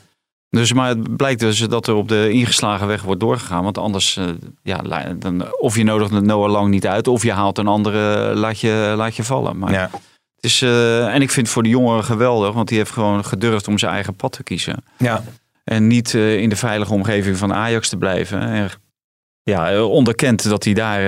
[0.55, 3.63] Dus, maar het blijkt dus dat er op de ingeslagen weg wordt doorgegaan.
[3.63, 4.25] Want anders, eh,
[4.63, 4.83] ja,
[5.17, 8.61] dan, of je nodigt Noah Lang niet uit, of je haalt een andere, eh, laat
[8.61, 9.59] je, laat je vallen.
[9.59, 9.91] Maar Ja.
[10.37, 13.25] het is, eh, en ik vind het voor de jongeren geweldig, want die heeft gewoon
[13.25, 14.85] gedurfd om zijn eigen pad te kiezen.
[14.99, 15.23] Ja.
[15.65, 18.41] En niet in de veilige omgeving van Ajax te blijven.
[18.41, 18.71] En
[19.43, 21.03] ja, onderkend dat hij daar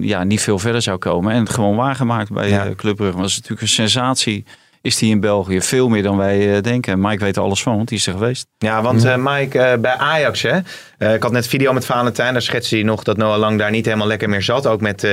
[0.00, 1.32] ja, niet veel verder zou komen.
[1.32, 2.74] En het gewoon waargemaakt bij ja.
[2.76, 3.16] Club Brugge.
[3.16, 4.44] Dat is natuurlijk een sensatie.
[4.86, 7.00] Is die in België veel meer dan wij eh, denken.
[7.00, 8.46] Mike weet er alles van, want die is er geweest.
[8.58, 10.58] Ja, want eh, Mike, eh, bij Ajax, hè,
[10.98, 13.70] eh, ik had net video met Valentijn, daar schetste hij nog dat Noah Lang daar
[13.70, 14.66] niet helemaal lekker meer zat.
[14.66, 15.06] Ook met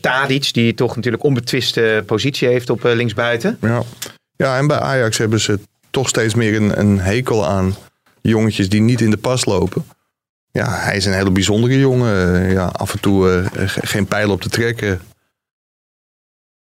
[0.00, 3.58] Tadic, die toch natuurlijk onbetwiste positie heeft op eh, linksbuiten.
[3.60, 3.82] Ja.
[4.36, 5.58] ja, en bij Ajax hebben ze
[5.90, 7.74] toch steeds meer een, een hekel aan
[8.22, 9.84] jongetjes die niet in de pas lopen.
[10.52, 12.50] Ja, hij is een hele bijzondere jongen.
[12.52, 15.00] Ja, af en toe eh, ge- geen pijl op te trekken.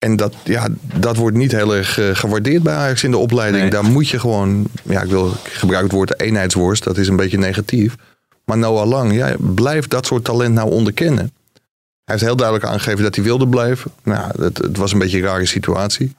[0.03, 0.67] En dat, ja,
[0.99, 3.61] dat wordt niet heel erg eh, gewaardeerd bij Ajax in de opleiding.
[3.61, 3.71] Nee.
[3.71, 7.15] Daar moet je gewoon, ja, ik, wil, ik gebruik het woord eenheidsworst, dat is een
[7.15, 7.95] beetje negatief.
[8.45, 11.31] Maar Noah Lang, ja, blijf dat soort talent nou onderkennen.
[12.03, 13.91] Hij heeft heel duidelijk aangegeven dat hij wilde blijven.
[14.03, 16.15] Nou, het, het was een beetje een rare situatie.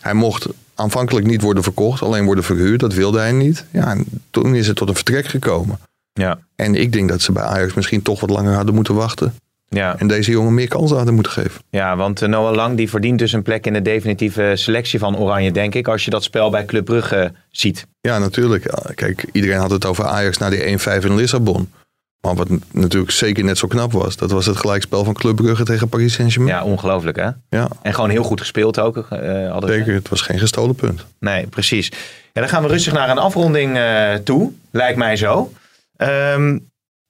[0.00, 2.80] Hij mocht aanvankelijk niet worden verkocht, alleen worden verhuurd.
[2.80, 3.64] Dat wilde hij niet.
[3.70, 5.78] Ja, en toen is het tot een vertrek gekomen.
[6.12, 6.38] Ja.
[6.56, 9.34] En ik denk dat ze bij Ajax misschien toch wat langer hadden moeten wachten.
[9.74, 11.60] Ja, En deze jongen meer kansen hadden moeten geven.
[11.70, 15.16] ja want eh, Noah Lang die verdient dus een plek in de definitieve selectie van
[15.18, 15.88] Oranje, denk ik.
[15.88, 17.86] Als je dat spel bij Club Brugge ziet.
[18.00, 18.74] Ja, natuurlijk.
[18.94, 21.72] Kijk, iedereen had het over Ajax na die 1-5 in Lissabon.
[22.20, 25.64] Maar wat natuurlijk zeker net zo knap was, dat was het gelijkspel van Club Brugge
[25.64, 26.54] tegen Paris Saint-Germain.
[26.56, 27.28] Ja, ongelooflijk hè.
[27.48, 28.96] Ja, En gewoon heel goed gespeeld ook.
[28.96, 29.62] eh, ze.
[29.66, 29.94] zeker.
[29.94, 31.06] Het was geen gestolen punt.
[31.20, 31.88] Nee, precies.
[32.32, 34.52] Ja, dan gaan we rustig naar een afronding eh, toe.
[34.70, 35.52] Lijkt mij zo.
[35.96, 36.58] Ehm,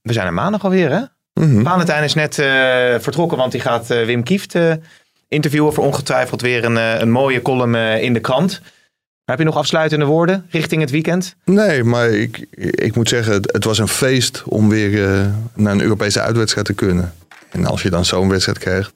[0.01, 1.01] we zijn er maandag alweer, hè?
[1.35, 1.63] Mhm.
[1.63, 2.47] Valentijn is net eh,
[2.99, 4.73] vertrokken, want hij gaat eh, Wim Kieft eh,
[5.29, 8.61] interviewen voor ongetwijfeld weer een, een mooie column in de krant.
[9.25, 11.37] Heb je nog afsluitende woorden richting het weekend?
[11.45, 15.83] Nee, maar ik, ik moet zeggen, het, het was een feest om weer naar een
[15.83, 17.15] Europese uitwedstrijd te kunnen.
[17.51, 18.93] En als je dan zo'n wedstrijd krijgt.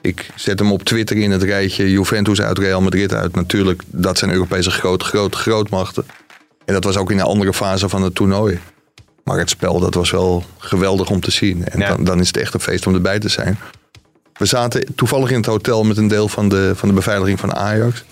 [0.00, 3.34] Ik zet hem op Twitter in het rijtje Juventus uit Real Madrid uit.
[3.34, 6.04] Natuurlijk, dat zijn Europese grote, grote grootmachten.
[6.64, 8.60] En dat was ook in een andere fase van het toernooi.
[9.24, 11.64] Maar het spel, dat was wel geweldig om te zien.
[11.68, 11.88] En Ja.
[11.88, 13.58] dan, dan is het echt een feest om erbij te zijn.
[14.36, 17.54] We zaten toevallig in het hotel met een deel van de, van de beveiliging van
[17.54, 18.04] Ajax.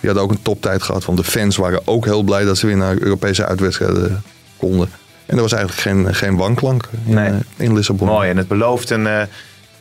[0.00, 1.04] Die hadden ook een toptijd gehad.
[1.04, 4.22] Want de fans waren ook heel blij dat ze weer naar Europese uitwedstrijden
[4.56, 4.90] konden.
[5.26, 7.28] En er was eigenlijk geen, geen wanklank in, Nee.
[7.28, 8.08] eh, in Lissabon.
[8.08, 9.22] Mooi, en het belooft een, eh,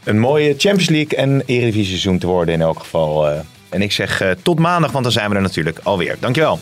[0.04, 3.28] een mooie Champions League en Eredivisie seizoen te worden in elk geval.
[3.30, 3.40] eh.
[3.70, 6.16] en ik zeg tot maandag, want dan zijn we er natuurlijk alweer.
[6.20, 6.60] Dankjewel.